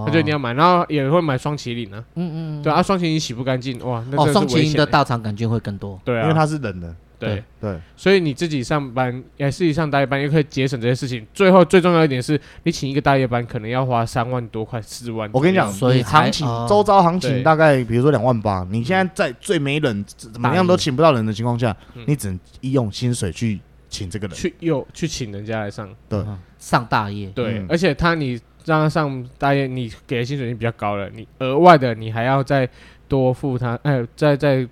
[0.06, 6.94] 他就一定要买，然后也会买双麒麟啊，嗯嗯，对啊，双麒麟洗不干净，哇，那双麒麟的大肠杆菌会更多，对啊，因为它是冷的。
[7.18, 7.42] 对。
[7.60, 11.26] 对，所以你自己上班，也自己上大夜班，又可以节省这些事情。
[11.32, 15.30] 最后最重要一点是，你请一个大夜班，可能要花三万多块、四万。
[15.32, 21.74] 我跟你讲，所以行情周遭行情大概比如说两万八，你现在在最没人、怎么样都请不到人的情况下，
[22.06, 23.58] 你只能用薪水去
[23.88, 26.22] 请这个人，去又去请人家来上，对，
[26.58, 27.28] 上大夜。
[27.28, 32.68] 对，而且他你让他上大夜，你给的薪水已经比较高了，你额外的你还要再
[33.08, 34.68] 多付他，哎，再再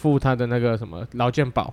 [0.00, 1.72] 付他的那个什么劳健保。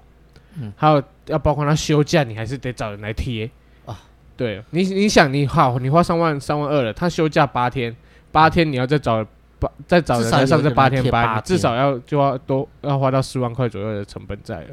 [0.60, 3.50] 嗯，还有要包括他休假，你还是得找人来贴
[3.86, 3.98] 啊。
[4.36, 7.96] 对你，你想你好，你花三万三万二了，他休假八天，
[8.32, 9.26] 八天你要再找
[9.60, 14.68] 八再找人来上这八天班，至少要就要多要花到十万块左右的成本在了。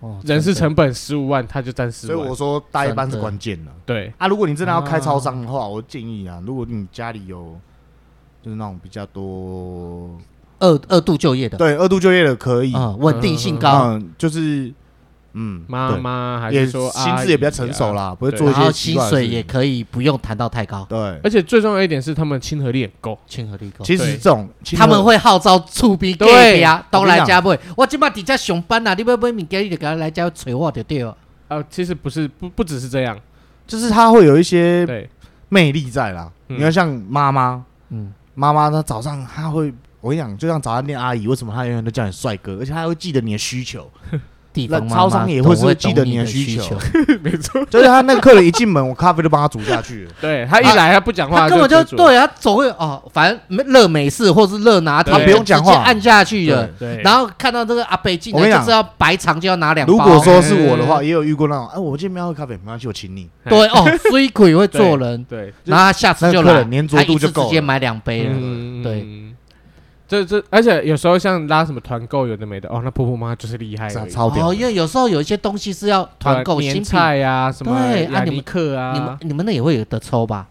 [0.00, 2.16] 哦，人事成本十五万，他就占十万。
[2.16, 3.72] 所以我说大夜班是关键了。
[3.84, 7.58] 对啊，如果你真的要开超商的话，我建议啊，如果你家里有
[8.42, 10.16] 就是那种比较多
[10.58, 14.72] 二二度就业的，对，二度就业的可以，稳定性高，嗯就是。
[15.38, 20.86] 嗯，妈妈还是说心智也比较成熟啦，不会做一些薪水也可以不用谈到太高。
[20.88, 23.84] 对，而且最重要一点是他们亲和力很够，亲和力够。
[23.84, 27.58] 其实这种他们会号召厝边对呀，都来家买。
[27.76, 31.14] 我今嘛底下上班呐，你不要买物件，你就给他来家催我就对了。
[31.48, 33.14] 呃，其实不是，不不只是这样，
[33.66, 35.06] 就是他会有一些
[35.50, 36.32] 魅力在啦。
[36.46, 39.70] 你要像妈妈，嗯，妈妈她早上她会。
[40.06, 43.90] 我跟你讲，就像早餐店阿姨，为什么她永远都叫你帅哥，而且她会记得你的需求。
[44.56, 46.74] 地方超商也会是记得你的需求，
[47.20, 50.10] 没错，就是他那个客人一进门，我咖啡都帮他煮下去了。
[50.18, 56.66] 对他一来他不讲话，他根本就对他总会哦，反正热美式或是热拿铁，他不用讲话，按下去了。
[56.78, 59.92] 对，然后看到这个阿北进来，就是要白肠就要拿两包。
[59.92, 63.28] 如果说是我的话，也有遇过那种，哎，我今天要喝咖啡，没关系，我请你。
[63.46, 68.34] 对哦，所以鬼会做人，对，然后他下次就来，粘着度就够，直接买两杯了。
[68.82, 69.25] 对。
[70.08, 74.50] 这这，而且有时候像拉什么团购，有的没的哦，那婆婆妈就是厉害，超屌。
[74.50, 80.46] 哦，因为有时候有一些东西是要团购，新菜呀什么，对，啊，你们客啊，你们你们那也会有的抽吧？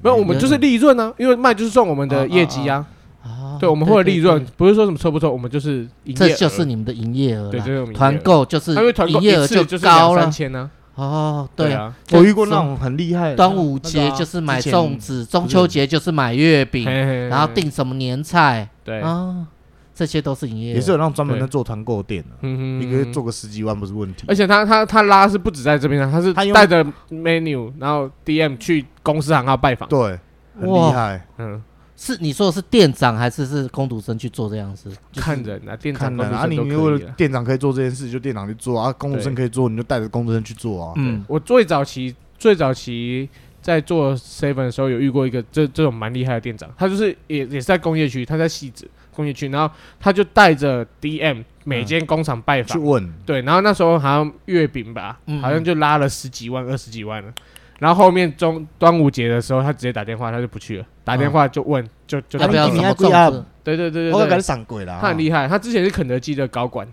[0.00, 2.86] 没有，我们就是利润啊，因为卖就是赚我们的业绩啊。
[3.22, 7.50] 啊，对，我们会有利润，不是说什么抽不抽，我们就是这就是你们的营业额。
[7.50, 10.70] 对，就是团购就是因为团购营业额就高了三千呢。
[10.96, 13.34] 哦，对啊，我遇过那种很厉害。
[13.34, 16.84] 端午节就是买粽子，中秋节就是买月饼，
[17.28, 19.46] 然后订什么年菜，对啊，
[19.94, 20.74] 这些都是营业。
[20.74, 24.24] 也是有那种专门在做团购店的，一个月做个十几万不是问题。
[24.28, 30.18] 而且他他他拉是不止在这边，他是带着 menu，然后 DM 去公司行号拜访，对，
[30.60, 31.62] 很厉害，嗯。
[31.96, 34.90] 是你说的是店长还是是工读生去做这样子？
[35.14, 40.92] 看人啊，店长啊，你如果店长可以做这件事，就店长去做啊；工读生可以做，你就带着工读生去做啊。
[40.96, 43.28] 嗯，我最早期最早期
[43.62, 52.76] 在做 seven 的时候，有遇过一个这这种蛮厉害的店长，他就是也也是在工业区，他在汐止工业区，然后他就带着 DM 每间工厂拜访。
[52.76, 57.32] 去问，对，然后那时候好像月饼吧，好像就拉了十几万、二十几万了。
[57.78, 60.86] 然后后面中端午节的时候，他直接打电话，他就不去了。
[61.02, 63.44] 打电话就问，就就要不要什么粽子？
[63.62, 64.98] 对对对对，我感觉闪鬼了。
[65.00, 66.86] 他很厉害，他之前是肯德基的高管，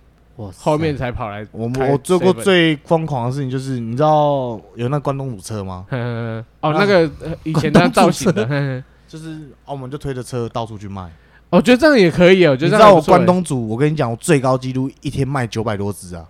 [0.58, 1.46] 后面才跑来。
[1.52, 5.86] 我我做过最疯狂的事情就是，你知道有那关东煮车吗？
[6.62, 7.10] 哦，那个
[7.44, 11.10] 以前那造型的，就是澳门就推着车到处去卖。
[11.50, 12.52] 我觉得这样也可以哦。
[12.60, 16.26] 你知道我关东煮，我跟你讲，我最高纪录一天卖九百多只啊。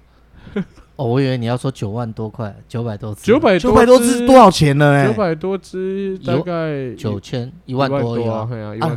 [0.97, 5.07] 哦，我以为你要说九万多块，九百多只，九百九百多只多少钱呢？
[5.07, 8.47] 九百多只大概九千一万多啊，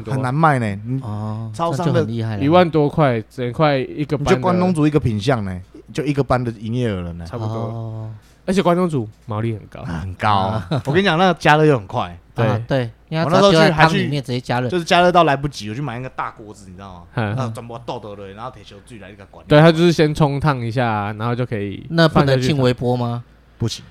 [0.07, 0.79] 很难卖呢。
[1.03, 5.61] 哦，超商的厉害，一万多块，整块一个班，就关东煮一个品相呢，
[5.93, 8.11] 就一个班的营业额了呢，差不多。
[8.47, 10.61] 而且关东煮毛利很高，很高。
[10.87, 12.19] 我跟你讲，那个加热又很快。
[12.35, 12.91] 对对，
[13.25, 17.03] 我那时候去还去里面直接加热，就是加热到来不及，我去买那个大锅子，你知道吗？
[17.39, 19.47] 嗯，转播豆豆的，然后铁球自己来一个管。
[19.47, 21.87] 对，他就是先冲烫一下，然后就可以。
[21.91, 23.23] 那不能进微波吗？
[23.57, 23.85] 不行。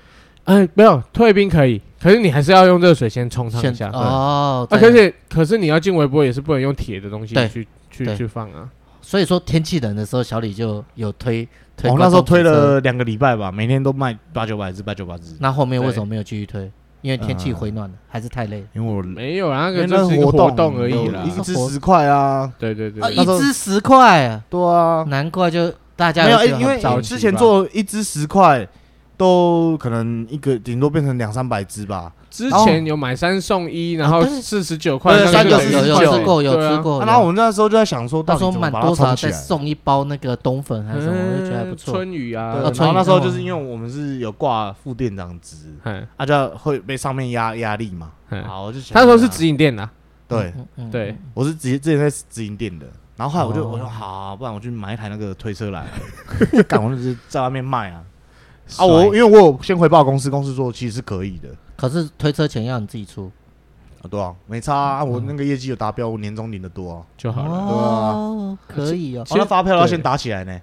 [0.44, 3.88] 哎，没有退冰可以，可是你还是要用热水先冲烫一下。
[3.94, 4.68] 哦。
[4.70, 8.68] 而且可是你要进微波也是不能用铁的东西去去去放啊。
[9.00, 11.90] 所以说天气冷的时候，小李就有推推。
[11.90, 15.36] 我那时候推了两个礼拜吧，每天都卖八九百只，八九百只。
[15.40, 16.70] 那后面为什么没有继续推？
[17.02, 18.64] 因为天气回暖了，还是太累。
[18.72, 22.50] 因为我没有啊那个就是活动而已啦，一只十块啊。
[22.58, 24.42] 对对对，一只十块啊。
[24.48, 28.66] 对啊，难怪就大家没有，因为之前做一只十块，
[29.18, 32.10] 都可能一个顶多变成两三百只吧。
[32.34, 36.98] 之前有买三送一，然后四十九块，三个有有吃过有吃过。
[37.04, 41.94] 然后我们那时候就在想说，到时候满多少再送一包那个冬粉还是什么，我就觉得还不错。
[41.94, 45.56] 春雨啊，然后那时候就是因为我们是有挂副店长职，
[46.18, 48.10] 他就会被上面压压力嘛。
[48.44, 49.88] 好，我就想，他说是直营店的，
[50.26, 50.52] 对。
[50.90, 52.86] 对，我是直接之前在直营店的。
[53.16, 55.86] 然后后来我就我说好，不然我去买一台那个推车来，
[56.66, 58.02] 赶我就是在外面卖啊。
[58.76, 61.48] 啊，我因为我有先回报公司，公司说其实是可以的。
[61.76, 63.30] 可是推车钱要你自己出
[64.04, 64.08] 啊？
[64.10, 67.50] 对啊，没差啊，我那个业绩有达标，我年终领的多就好了。
[67.50, 69.24] 哦，可以哦。
[69.26, 70.60] 其实发票要先打起来呢。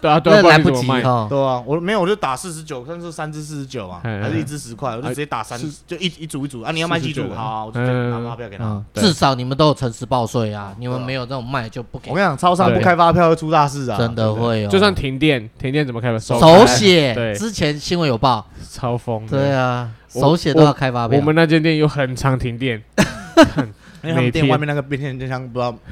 [0.00, 1.26] 对啊，对啊，来不及哈。
[1.28, 6.70] 对啊，我没有，我就打四十九，算是三支四十九啊，还是一支十块，我就直接打三，就一一组一组啊。
[6.70, 7.32] 你要卖几组？
[7.34, 8.82] 好，我就拿发票给他。
[8.94, 12.10] 至少你们都有诚实报税啊，你们没有这种卖就不给。
[12.10, 14.68] 我跟你讲，超商不开发票会出大事啊，真的会哦。
[14.68, 16.18] 就算停电，停电怎么开发？
[16.18, 17.14] 手写。
[17.14, 19.26] 对，之前新闻有报，超疯。
[19.26, 19.90] 对啊。
[20.20, 21.18] 手写都要开发票。
[21.18, 22.82] 我们那间店有很常停电，
[24.02, 25.76] 因为他们店外面那个变电箱不知道。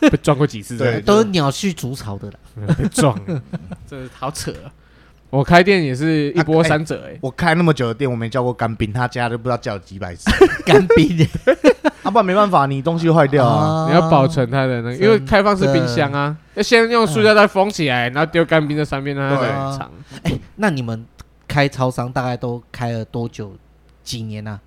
[0.00, 3.18] 被撞过几次，对，都是鸟去筑巢的了，被撞，
[3.84, 4.54] 这好扯。
[5.28, 10.30] 我开店也是一波三折哎，我开那么久的店，我没叫过干冰，他家都不知道叫了几百次。
[10.64, 11.26] 干冰，
[12.04, 19.90] 啊，不然没办法，你东西坏掉啊，你要保存它的那个，因为开放式冰箱啊，要先用塑料袋封起来，然后丢干冰在上面，让它冷藏。
[20.22, 21.04] 哎，那你们？
[21.48, 23.52] 开超商大概都开了多久？
[24.04, 24.60] 几年呢？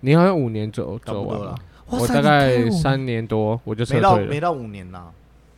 [0.00, 1.54] 你好像五年走走完了，
[1.86, 4.26] 我大概三年多我就撤退了。
[4.26, 5.04] 没到五年呐，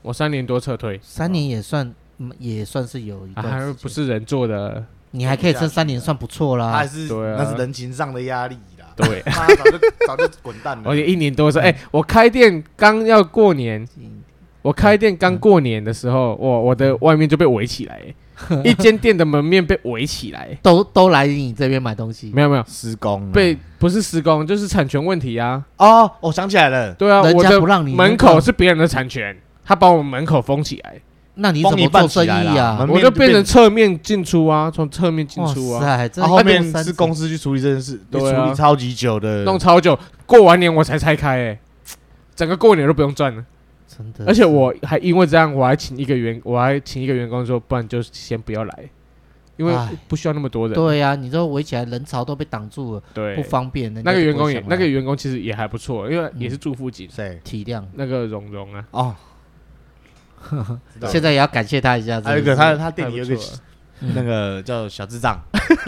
[0.02, 1.00] 我三年多撤退。
[1.02, 1.94] 三年也算，
[2.38, 4.84] 也算是有一段，还不是人做的。
[5.12, 6.72] 你还可以撑三年，算不错啦。
[6.72, 8.86] 还是那是人情上的压力啦。
[8.96, 10.82] 对， 他早就早就滚蛋了。
[10.90, 13.88] 而且一年多说，哎，我开店刚要过年，
[14.60, 18.02] 我开店刚过年的时候，我我的外面就被围起来，
[18.64, 22.30] 一间店的门面被围起来， 都都来你这边买东西。
[22.34, 25.62] 没有没有施工，被不是施工，就是产权问题啊。
[25.76, 31.00] 哦，我想起来了，对啊，我的门口是别人的产权，他把我们门口封起来。
[31.36, 32.86] 那你怎么做生意啊？
[32.88, 36.08] 我就变成侧面进出啊，从侧面进出啊。
[36.20, 41.58] 后面是公司去处理这件事，处理超级久的，弄超久，过完年我才拆开，哎，
[42.36, 43.44] 整个过年都不用赚了，
[43.96, 44.24] 真的。
[44.26, 48.90] 而且我还因为这样，我还请一个员，我还请一个员工说，不然就先不要来，
[49.56, 49.74] 因为
[50.08, 50.74] 不需要那么多人。
[50.74, 53.92] 对呀，你说围起来，人潮都被挡住了，对，不方便。
[54.02, 59.16] 那个员工也，那个员工其实也还不错，因为也是住附近，对，体谅那个蓉蓉啊，哦。
[61.08, 62.20] 现在也要感谢他一下。
[62.20, 63.34] 还有一个，他他店里有个
[64.14, 65.40] 那个叫小智障，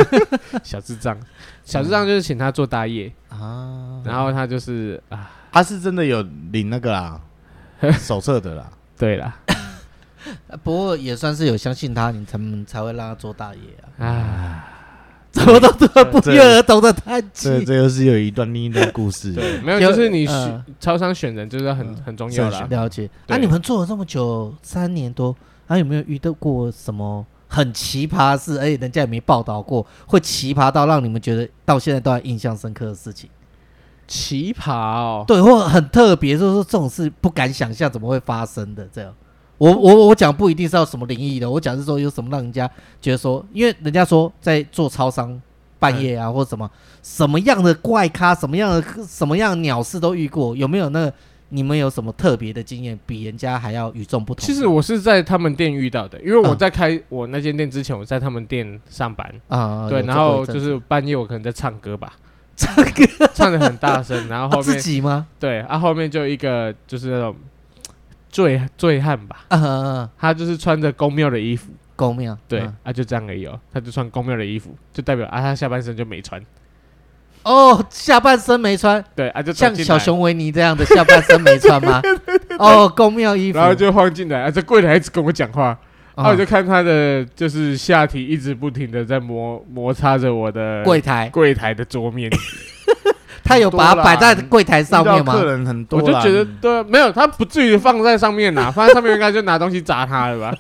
[0.65, 1.15] 小智障，
[1.63, 3.13] 小智障就是请他做大业。
[3.29, 4.01] 啊。
[4.03, 7.21] 然后他就是啊，他是真的有领那个啦，
[7.99, 8.69] 手册的啦。
[8.99, 9.37] 对啦，
[10.63, 13.61] 不过也算是有相信他，你才才会让他做大爷
[13.99, 14.07] 啊。
[14.07, 14.73] 啊。
[15.33, 17.51] 怎么都这么不约而同的叹气。
[17.51, 19.35] 这这又是有一段另一段故事。
[19.35, 22.67] 对，没有，就是你选超商选人就是很很重要啦。
[22.71, 23.07] 了解。
[23.27, 28.59] 那你们做了这么久，三年多，还有没有遇到过什么很奇葩的事？
[28.59, 33.29] 而且人家也没报道过，会奇葩到让你们觉得到现在都还印象深刻的事情？
[34.07, 39.13] 奇葩哦，对，或很特别，就是说这种事不敢想象怎么会发生的这样。
[39.59, 45.41] 我我我讲不一定是要什么灵异的，我讲是说有什么让人家觉得说，因为人家说在做超商
[45.79, 46.71] 半夜啊，或者什么
[47.03, 51.13] 什么样的怪咖，什么样的什么样的鸟事都遇过，有没有那个
[51.49, 54.45] 你们有什么特别的经验，比人家还要与众不同？
[54.45, 59.33] 其实我是在他们店遇到的，因为我在开我那间店之前，我在他们店上班。
[59.49, 62.13] 啊，对，然后就是半夜我可能在唱歌吧，
[62.57, 63.29] 唱歌。
[63.35, 65.27] 唱的很大声，然后后面自己吗？
[65.39, 67.37] 对，啊，后面就一个就是那种。
[68.29, 69.47] 醉醉汉吧，
[70.19, 72.93] 他就是穿着宫庙的衣服，宫庙对，啊。
[72.93, 76.39] 就这样而已哦，他就穿宫庙的衣服，就代表啊他下半身就没穿，
[77.45, 82.03] 哦下半身没穿，对啊就像小熊维尼这样的下半身没穿吗？
[82.59, 85.79] 哦宫庙衣服，然后就晃进来，啊这柜台一直跟我讲话，
[86.17, 92.31] 然后我就看他的就是下体一直不停的在摩摩擦着我的柜台柜台的桌面。
[93.45, 95.33] 他有把它摆在柜台上面吗？
[95.33, 100.59] 客人很多，我就觉得对，没有，他不至于放在上面呐， 放在上面应该就拿东西砸他了吧。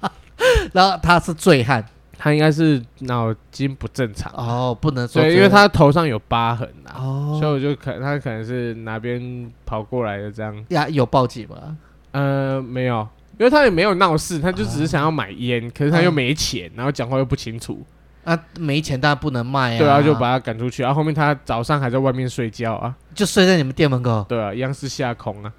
[0.72, 1.84] 然后他是醉汉，
[2.16, 10.64] 他应该是脑筋不正常哦，不能说，对，因为他头上有疤痕呐，哦，所以我就可他可能是哪边跑过来的这样。
[10.68, 11.76] 呀，有报警吗？
[12.12, 13.06] 呃，没有，
[13.38, 17.80] 因为他也没有闹事，他就只是想要买烟，可是他又没钱，然后讲话又不清楚。
[18.24, 19.78] 啊，没钱，当然不能卖啊！
[19.78, 20.82] 对啊，就把他赶出去。
[20.82, 24.26] 然后后面他早上还在外面睡觉啊，就睡在你们店门口。
[24.28, 25.52] 对啊，一样是下空啊。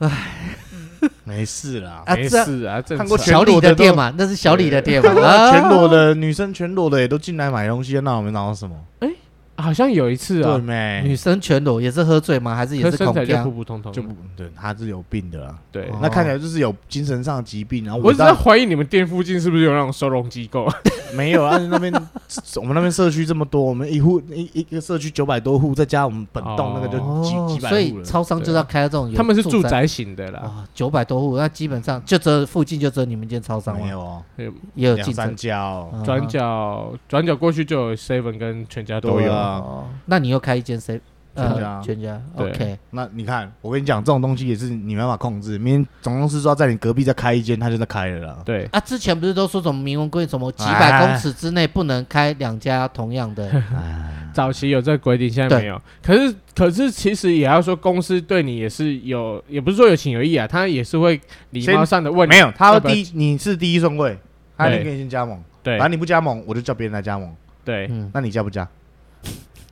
[0.00, 0.10] 唉，
[1.24, 2.82] 没事啦，没事啊。
[2.82, 4.12] 看过小李的店嘛？
[4.18, 5.50] 那是小李的店嘛？
[5.52, 8.76] 全裸的女生，全裸的也都进来买东西，那我们拿到什么？
[8.98, 9.08] 哎。
[9.62, 10.60] 好像有一次啊，
[11.02, 12.54] 女生全裸也是喝醉吗？
[12.54, 13.92] 还是也是身材就普普通通？
[13.92, 15.56] 就不对，他是有病的啦。
[15.70, 17.84] 对，那看起来就是有精神上的疾病。
[17.84, 20.68] 然后我是在怀疑你们店附近是不是有那种收容机构？
[21.14, 21.92] 没有啊，那边
[22.56, 27.74] 我们那边社区这么多，我们一户一一个社区九百多户，再加我们本栋那个就几几百户。
[27.74, 30.64] 所以超商就是要开这种，他们是住宅型的啦。
[30.74, 33.76] 九百多户，那基本上就这附近就只有你们间超商。
[33.78, 34.22] 没有哦，
[34.74, 39.51] 也有两三家哦，转角转角过去就有 seven 跟全家都有啊。
[40.06, 41.00] 那你又开一间 C
[41.34, 42.78] 全家，全家 OK。
[42.90, 45.58] 那你看，我跟你讲，这种东西也是你没办法控制。
[45.58, 48.38] 明天总公司说在你隔壁再开一间，他就在开了啦。
[48.44, 53.50] 对啊，之前不是都说什么明文规定，什么几百公尺之内不能开两家同样的？
[54.34, 55.80] 早期有这个规定，现在没有。
[56.02, 61.18] 可是，可是其实也要说，公司对你也是有，也不是说有情有义啊，他也是会
[61.50, 62.28] 礼貌上的问。
[62.28, 64.18] 没有，他第一你是第一顺位，
[64.56, 65.42] 他一定给你先加盟。
[65.62, 67.34] 对，反正你不加盟，我就叫别人来加盟。
[67.64, 68.68] 对，那你加不加？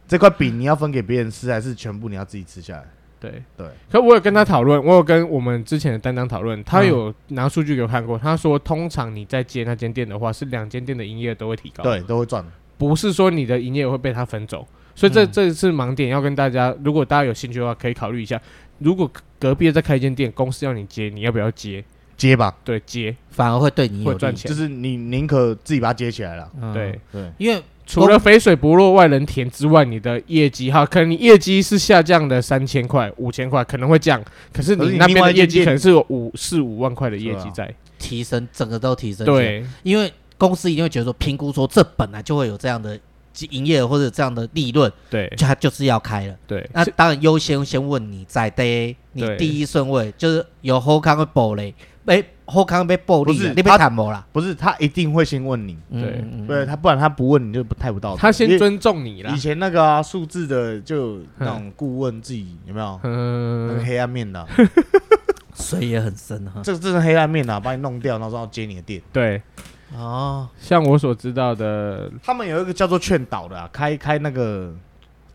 [0.08, 2.84] 这块饼你要分给别人吃，还是全部你要自己吃下来？
[3.20, 3.66] 对对。
[3.90, 8.18] 可我有跟他讨论，我有跟我们之前的担当讨论，他有拿数据给我看过。
[8.18, 12.44] 他说，通常你在接那间店的话，是两间店的营业额都会提高，对，都会赚。
[12.76, 14.66] 不是说你的营业额会被他分走。
[14.96, 18.40] 所以这这是盲点，要跟大家，如果大家有兴趣的话，可以考虑一下。
[18.78, 19.08] 如果
[19.38, 21.84] 隔壁再开一间店，公司要你接，你要不要接？
[22.16, 26.50] 接吧，对，接反而会对你有赚钱，就是你宁可自己把它接起来了。
[26.74, 27.62] 对对，因为。
[27.90, 34.22] 除了肥水不落外人田之外，你的业绩哈，可能你业绩是下降的三千块、五千块，可能会降。
[34.52, 39.26] 可是你那边的业绩可能是有五四五万块的业绩在提升，整个都提升。
[39.26, 42.98] 对，因为公司一定会觉得说，评估说这本来就会有这样的
[43.50, 46.34] 营业额或者这样的利润，对，就他就是要开了。
[46.46, 54.26] 对，那当然优先先问你在的，你第一顺位就是有好康的保嘞，被好康被暴力，你被谈没啦？
[54.32, 58.18] 不是，他一定会先问你，对，对他不然他不问你就不太不道德。
[58.18, 59.30] 他先尊重你了。
[59.30, 63.00] 以前那个数字的就那种顾问自己有没有？
[63.04, 64.44] 嗯，那个黑暗面的。
[65.54, 69.02] 水也很深哈，这个这是黑暗面啊，把你弄掉，然后要接你的店。
[69.12, 69.42] 对，
[69.94, 74.72] 哦，像我所知道的，他们有一个叫做劝导的，开开那个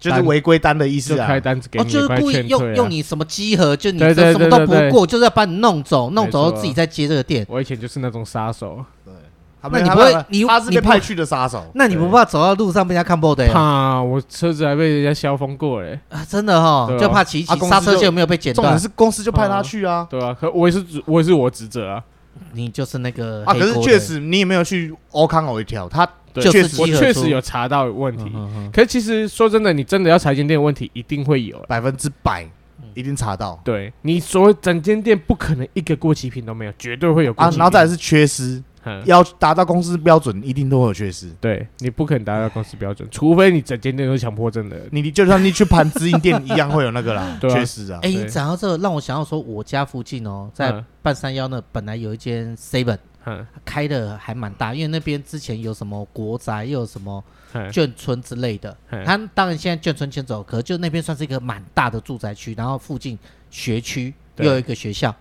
[0.09, 7.45] 就是违规单的意思啊，开单子给你，就是故意用用你什么集合，就你这什么都不过，就是要把你弄走，弄走后自己再接这个店。
[7.49, 8.83] 我以前就是那种杀手。
[9.03, 9.13] 对。
[9.71, 11.65] 那你不会，你他是被派去的杀手。
[11.73, 13.43] 那你不怕走到路上被人家看不到？
[13.47, 15.99] 怕，我车子还被人家消风过嘞。
[16.09, 18.77] 啊，真的哈，就怕骑骑刹车线没有被剪断。
[18.77, 22.03] 是公司就派他去啊，对啊，可我也是，我也是我职责啊。
[22.53, 26.07] 你就是那个啊，可是确实你也没有去欧康偶一条，他
[26.41, 28.31] 确实我确实有查到问题。
[28.71, 32.47] 可是其实说真的，你真的要查间店问题，一定会有，百分之百
[32.93, 33.59] 一定查到。
[33.63, 37.49] 对，你所谓整间店不可能一个过期品都没有，绝对会有啊。
[37.51, 38.63] 然后再来是缺失。
[39.05, 41.27] 要达到公司标准，一定都会有缺失。
[41.41, 44.79] 对，你不可能达到公司标准，除非你整间店都是强迫症的。
[44.91, 47.97] 你就算你去盘直营店一样会有那个啦， 缺失啊。
[48.03, 50.71] 哎，讲到这个，让我想到说，我家附近哦，在
[51.01, 52.99] 半山腰那本来有一间 Seven，
[53.63, 57.23] 开的还蛮大，因为那边之前有什么国宅，又有什么
[57.71, 58.75] 眷村之类的。
[59.05, 63.17] 他当然现在眷村迁走，可是就那边算是一个蛮大的住宅区，然后附近
[63.49, 65.13] 学区又有一个学校。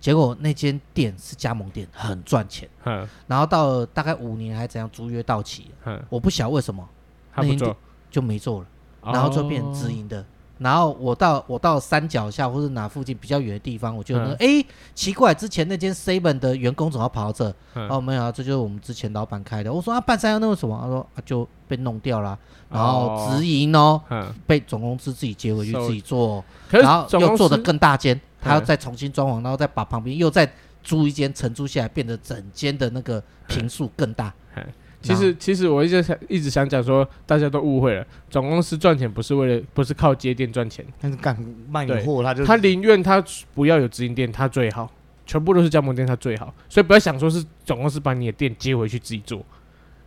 [0.00, 2.68] 结果那间店是加盟店，很赚钱。
[2.84, 5.70] 嗯，然后到了大概五年还怎样，租约到期。
[5.84, 6.88] 嗯，我不晓得为什么，
[7.36, 7.76] 那间店
[8.10, 8.66] 就没做了，
[9.12, 10.24] 然后就变成直营的。
[10.62, 14.64] 然后我到我到山脚下或者哪附近比较远的地方，我就说，哎，
[14.94, 17.54] 奇怪，之前那间 seven 的员工怎么跑到这？
[17.88, 19.72] 哦，没有啊，这就是我们之前老板开的。
[19.72, 20.78] 我说啊，半山腰那个什么？
[20.80, 22.38] 他说啊，就被弄掉了。
[22.70, 24.00] 然后直营哦，
[24.46, 28.18] 被总公司自己接回去自己做，然后又做的更大间。
[28.40, 30.50] 他要再重新装潢，然后再把旁边又再
[30.82, 34.32] 租一间承租下来，变得整间的那个坪数更大。
[35.02, 41.36] 其实，其实我一直想一直想讲说，大家都误会了，总公司赚钱不是为了，不是靠接店赚钱，但是干
[41.68, 43.22] 卖你货，他就他宁愿他
[43.54, 44.90] 不要有直营店，他最好，
[45.26, 46.54] 全部都是加盟店，他最好。
[46.68, 49.44] 所以不要想说是总公司把你的店接回去自己做，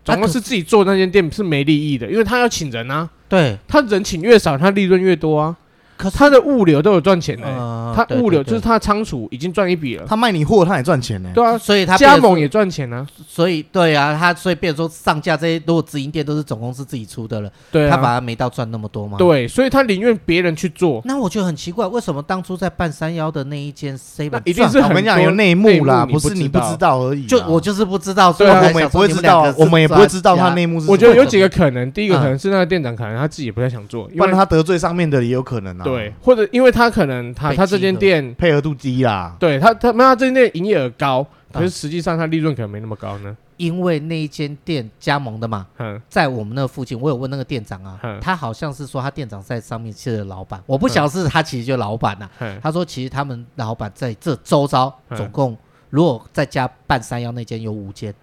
[0.03, 5.57] 总公司自己做那间店是没利益的，因为他要请人啊，对，他人请越少，他利润越多啊。
[5.97, 10.05] 可是他的物流都有赚钱呢，他物流就是他仓储已经赚一笔了。
[10.07, 11.29] 他卖你货，他也赚钱呢。
[11.33, 13.05] 对啊，所以他加盟也赚钱呢。
[13.27, 19.17] 所以对啊，他所以变成说上架这些，如果直营店都是总公司自己出的了，对，他反而没到赚那么多嘛。
[19.17, 21.01] 对，所以他宁愿别人去做。
[21.05, 27.25] 那我觉得很奇怪，为什么当初在半山腰的那一间 seven，一定是我跟你讲有内幕啦，不是你不知道而已。
[27.25, 30.91] 就我就是不知道，所以我们也不会知道，我们也不会知道他内幕是。
[30.91, 35.84] 我觉得有几个可能，第一个可能是那个店长可能他自己也不太想做，不然他得罪上面的也有可能啊。
[35.85, 36.71] 对，或者因为。
[36.75, 43.37] 他可能他他这间店配合度低啦，对他他没有他这间店营业额高，可是实际上他利润可能没那么高呢。
[43.55, 45.65] 因为那一间店加盟的嘛，
[46.09, 52.29] 在我们那附近，我有问那个店长啊，他好像是说他店长在上面是老板，我不晓得是他其实就老板呐。
[52.61, 55.55] 他说其实他们老板在这周遭总共
[55.89, 58.13] 如果再加半山腰那间有五间，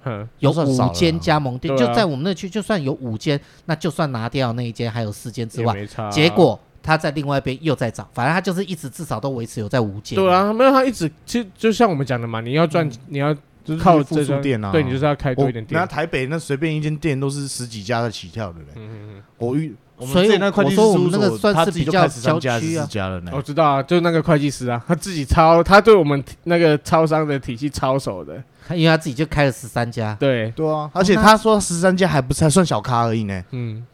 [0.40, 5.74] 有五间加盟店，就在我们那区就算有五间，那就算拿掉那一间还有四间之外，
[6.10, 6.60] 结果。
[6.82, 10.16] 他在另外一边又在涨，反正他就是一直至少都维持有在无间。
[10.16, 13.32] 对啊，没有他一直其实就像我们讲的嘛，你要赚，你要
[13.64, 15.80] 就是靠复数店啊，对，你就是要开多一点店。
[15.80, 18.66] 那台北那随便一间店都是十几家的起跳的嘞。
[18.74, 19.22] 嗯嗯嗯。
[19.38, 22.88] 我遇，所以那会计师说我们那个算是比较郊区啊。
[23.30, 28.42] 我知道啊，就那个会计师啊，他自己超，他对我们那个超商的体系超熟的。
[28.66, 30.16] 他因为他自己就开了十三家。
[30.18, 33.44] 对对啊，而且他说十三家还不是还算小咖而已呢。
[33.52, 33.86] 嗯。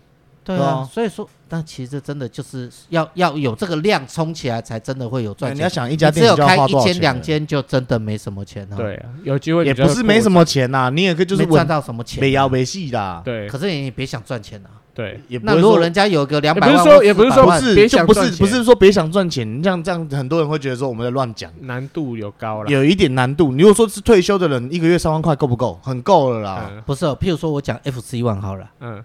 [0.44, 5.56] 对啊，所以说，但其实真的就是要要有这个量冲起来，才真的会有赚钱。
[5.56, 8.76] 你要想一家店只有开一间两间，就真的没什么钱了。
[8.76, 13.22] 对啊，有机会也不是没什么钱呐，你也可以就是赚到什么钱，没摇没戏的。
[13.24, 14.70] 对，可是你也别想赚钱啊。
[14.94, 23.52] 对，那如果人家有个两百万，不是说也不是说不是就不是不是说别想赚钱，你像这样很多人会觉得说我们在乱讲，难度有高了，有一点难度。
[23.52, 25.78] 你如果说是退休的人，一个月三万块够不够？
[25.84, 26.68] 很够了啦。
[26.84, 29.04] 不是，譬如说我讲 FC One 好了，嗯。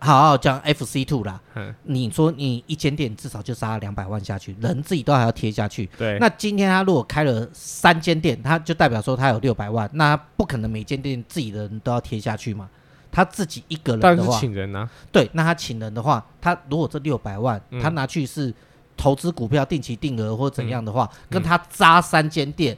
[0.00, 1.40] 好，好讲 FC Two 啦。
[1.54, 5.88] 嗯，你说你一间店至少就杀了两百万下去，人自己都还要贴下去。
[5.98, 12.68] 对，那今天他如果开了三间店，他就代表说他有六百万，那不可能每间店自己的人都要贴下去嘛？
[13.12, 14.90] 他自己一个人的话，请人呢、啊？
[15.12, 18.54] 对，那他请人的话，他如果这六百万，嗯、他拿去是
[18.96, 22.76] 投资股票、定期定额或怎样的话，嗯、跟他扎三间店。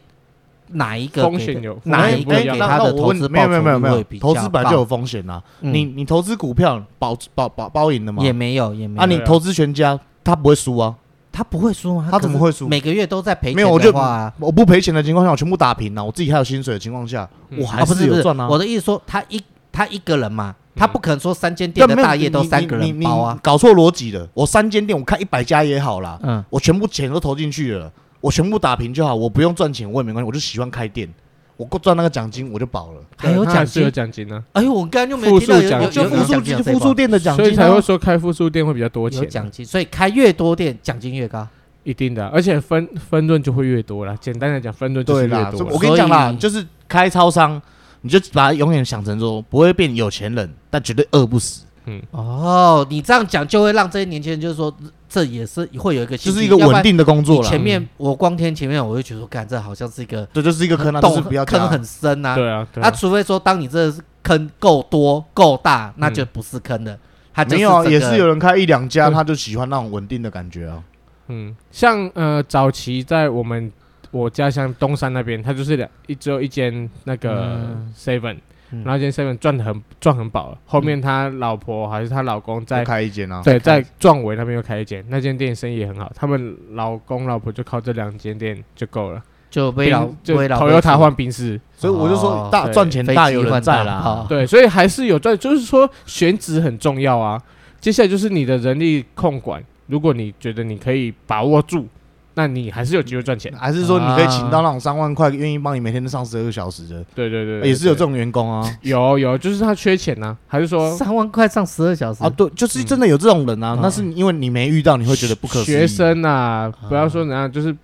[0.72, 3.28] 哪一个风险有哪一个给他的投资？
[3.28, 5.42] 没有没有没有没有，投资本来就有风险呐。
[5.60, 8.22] 你你投资股票保保保包赢的吗？
[8.22, 9.02] 也没有也没有。
[9.02, 10.94] 啊，你投资全家，他不会输啊？
[11.30, 12.08] 他不会输吗？
[12.10, 12.68] 他怎么会输？
[12.68, 13.56] 每个月都在赔钱。
[13.56, 13.90] 没有，我就
[14.38, 16.04] 我不赔钱的情况下，我全部打平了。
[16.04, 17.28] 我自己还有薪水的情况下，
[17.58, 18.46] 我还是有赚啊。
[18.48, 19.40] 我的意思说，他一
[19.72, 24.28] 他一个人嘛，他不可能说三间店的大业都三个人包啊，搞错逻辑了。
[24.34, 26.18] 我三间店，我开一百家也好啦。
[26.22, 27.90] 嗯，我全部钱都投进去了。
[28.22, 31.12] 我全部打平就好，我不用赚钱，我也没关系，我就喜欢开店，
[31.56, 33.00] 我够赚那个奖金我就饱了。
[33.18, 33.82] 还有奖金？
[33.82, 34.42] 有奖金呢？
[34.52, 39.18] 哎呦，我刚刚就没听到有有就复数复数店的奖金，所以才会说开复数店会比较多钱。
[39.18, 41.46] 有奖金，所以开越多店奖金越高，
[41.82, 44.16] 一定的，而且分分润就会越多了。
[44.18, 45.66] 简单来讲，分润就会越多。
[45.72, 47.60] 我跟你讲啦，就是开超商，
[48.02, 51.64] 你就把它永远想成说不会变有钱人，但绝对饿不死。
[51.86, 54.72] 嗯哦，你这样讲就会让这些年轻人就是说，
[55.08, 57.48] 这也是会有一个，就是一个稳定的工作了。
[57.48, 62.36] 前面我光听前面，我就觉得，干这好像是一个，这，就是一个坑，洞坑很深呐。
[62.36, 63.92] 对啊，那除非说，当你这
[64.22, 66.96] 坑够多够大，那就不是坑了。
[67.34, 70.82] 他没有，也是有人开一两家，他就喜欢那种稳定的感觉啊。
[71.28, 73.72] 嗯，像呃，早期在我们
[74.10, 78.36] 我家乡东山那边，他就是两一只有一间那个 seven。
[78.84, 83.42] 然后间 seven 赚的很赚很饱了，后面他老婆还是他老公在开一间啊？
[83.44, 97.40] 对，在壮围那边又开一间，那间店生意也很好，他们老公老婆就靠这两间店就够了，就被老就 Toyota 换宾士，所以我就说大赚钱大有人在啦，对，所以还是有赚，就是说选址很重要啊。
[97.80, 101.86] 接下来就是你的人力控管，如果你觉得你可以把握住。
[102.34, 107.04] 那你还是有机会赚钱，还是说你可以请到那种三万块，愿意帮你每天都上十二个小时的？
[107.14, 108.78] 对对对，也是有这种员工啊。
[108.82, 112.30] 有有，就是他缺钱呢，还是说三万块上十二小时啊？
[112.30, 113.78] 对，就是真的有这种人啊。
[113.82, 115.74] 那是因为你没遇到，你会觉得不可思议。
[115.74, 117.76] 学生啊，不要说怎样，就是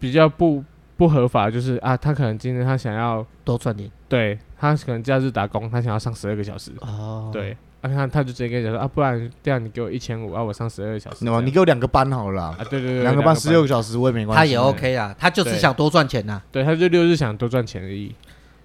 [0.00, 0.64] 比较不
[0.96, 6.72] 不合法，就是啊，他可能今天他想要多赚点，对他可能假日打工，他想要上十二个小时。
[6.80, 7.56] 哦，对。
[7.82, 11.24] 啊，他他就直接跟你讲说啊，不然这样你给我一千五，啊，我上十二个小时。
[11.24, 12.44] 那你给我两个班好了。
[12.44, 14.38] 啊，对对对，两个班十六个小时我也没关系。
[14.38, 16.40] 他也 OK 啊，他就是想多赚钱呐。
[16.52, 18.14] 对，他就六日想多赚钱而已。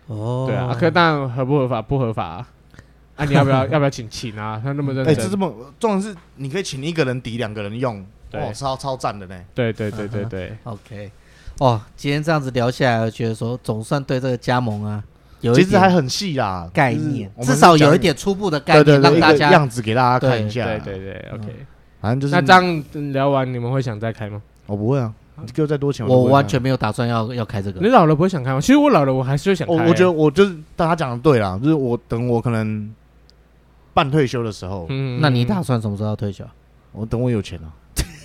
[0.06, 0.46] 哦。
[0.48, 1.82] 对啊，可当然合不合法？
[1.82, 2.48] 不合法啊。
[3.16, 4.62] 啊，你要不要要不要请请啊？
[4.64, 5.12] 他那么认真。
[5.12, 9.36] 哎，这这么重点是你可以请一个人抵两个人用，哦，超超赞的呢。
[9.56, 10.56] 对对对对对。
[10.64, 11.12] OK。
[11.58, 15.04] 哦，今天这样子聊下来，我觉得说总算对这个加盟啊。
[15.40, 20.66] 其实还很细啦，概念至少有一点初步的概念，让大家样子给大家看一下。
[20.66, 21.48] 对对对，OK。
[22.00, 24.42] 反正就是那这样聊完，你们会想再开吗？
[24.66, 27.80] 我不会啊，你给我再多钱，我完全没有打算要要开这个。
[27.80, 28.62] 你老了不会想开吗？
[28.62, 29.74] 其实我老了，我还是会想开。
[29.74, 32.94] 我觉得我就是大家讲的对啦，就是我等我可能
[33.94, 34.86] 半退休的时候。
[34.90, 36.44] 嗯，那你打算什么时候要退休？
[36.92, 37.74] 我等我有钱了。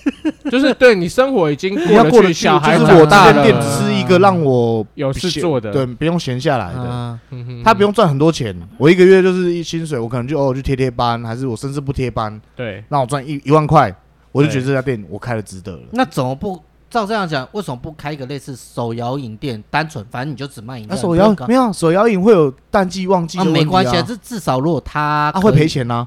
[0.50, 1.74] 就是对你生活已经
[2.10, 7.18] 过得去，小孩我大店只是一个让我有事做的，对，不用闲下来的。
[7.64, 13.94] 他不用赚很多钱，我一个月就是一薪水，我可能就偶尔去贴贴班，还是我甚至不贴班，对，让我赚一一万块，
[14.32, 15.82] 我就觉得这家店我开了值得了。
[15.92, 16.60] 那怎么不
[16.90, 17.48] 照这样讲？
[17.52, 19.62] 为什么不开一个类似手摇饮店？
[19.70, 20.96] 单纯反正你就只卖饮料。
[20.96, 26.06] 手摇没有手摇饮会有淡季旺季的问题啊，没关系，这至少如果他他会赔钱呢。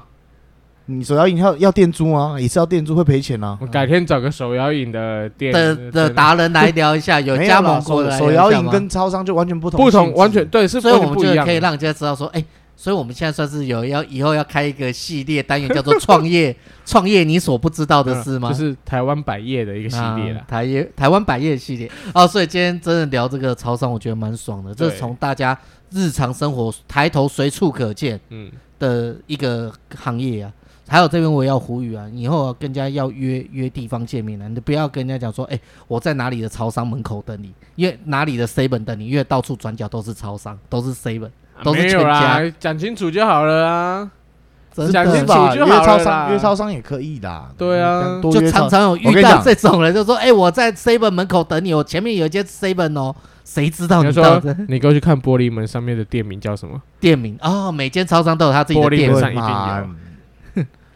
[0.86, 2.36] 你手摇饮要要店租吗？
[2.40, 3.58] 也是要店租会赔钱啊。
[3.60, 12.44] 我改天找个手摇饮的店的的达人来聊一下， 有加盟过的手摇饮跟超商就完全不同，不同完全对，是所以我们就可以让人家知道说，哎，
[12.76, 16.54] 所以我们现在算是有要以后要开一个系列单元，叫做创业
[16.86, 18.48] 创业你所不知道的事吗？
[18.48, 22.28] 就是台湾百业的一个系列了，台业台湾百业系列哦。
[22.28, 25.58] 所以今天真的聊这个超商，我觉得蛮爽的，这是从大家
[25.90, 30.52] 日常生活抬头随处可见嗯的一个行业啊。
[30.88, 35.58] 还有这边我也要呼吁啊，以后跟人家要约约地方见面啊，你不要跟人家讲说，哎，
[35.88, 41.30] 我在哪里的超商门口等你，因为哪里的 seven 等你，因为到处转角都是超商，都是 seven，
[41.64, 44.10] 都是全家，讲清楚就好了啊，
[44.92, 53.12] 讲清楚就好了，约超商约超商也可以的，对啊，就常常有遇到这种人，就说，哎，我在 seven 门口等你，我前面有一间 seven 哦，
[53.44, 56.80] 谁知道你说你过去看玻璃门上面的店名叫什么？
[57.00, 59.96] 店名哦，每间超商都有他自己的店名。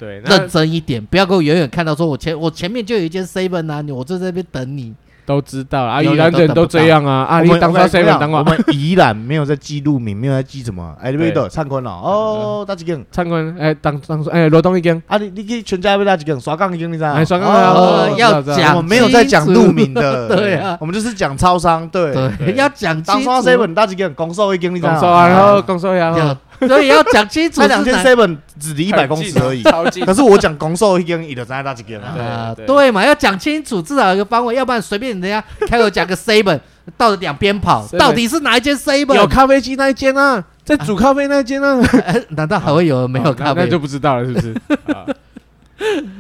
[0.01, 4.95] 对，认真一点，不要给我远远看到说，我前我前面就有一间 seven 啊，我就在这边等你。
[5.27, 7.23] 都知道啊，宜兰人都这样啊。
[7.23, 10.93] 啊，你当初 seven 等我，我们宜兰没有在记路名，没有在记什么。
[11.01, 13.01] 哎，那边灿坤了哦，大几间？
[13.13, 15.01] 灿坤，哎，当当初哎，罗东一间。
[15.07, 16.41] 啊，你你去全家要哪几间？
[16.41, 17.13] 刷杠一间，你知道？
[17.13, 22.13] 哎，刷杠哦，要讲，我们没有在讲路名的，对啊，我们就是讲超商，对，
[22.57, 23.01] 要讲。
[23.03, 24.13] 当刷 seven 大几间？
[24.15, 24.93] 公寿一间，你知道？
[24.93, 26.37] 公寿啊，然后公寿呀。
[26.69, 27.61] 所以要讲清楚。
[27.61, 29.63] 那两间 seven 只离一百公尺而已，
[30.05, 32.55] 可是我讲公售一间，你就知道哪几间啊？
[32.67, 36.61] 对嘛，要讲清楚，至少有一个方位，要不然随便人家开口讲个 seven，
[36.97, 39.15] 到两边跑，到底是哪一间 seven？
[39.15, 41.81] 有咖啡机那一间啊，在煮咖啡那一间啊？
[42.37, 43.63] 难道还会有没有咖啡？
[43.63, 44.55] 那就不知道了，是不是？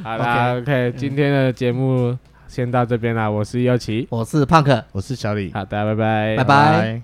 [0.03, 2.17] 好啦，OK，今天的节目
[2.49, 3.29] 先到这边啦。
[3.29, 5.53] 我是优奇，我是胖克，我是小李。
[5.53, 6.99] 好的，拜拜，拜拜。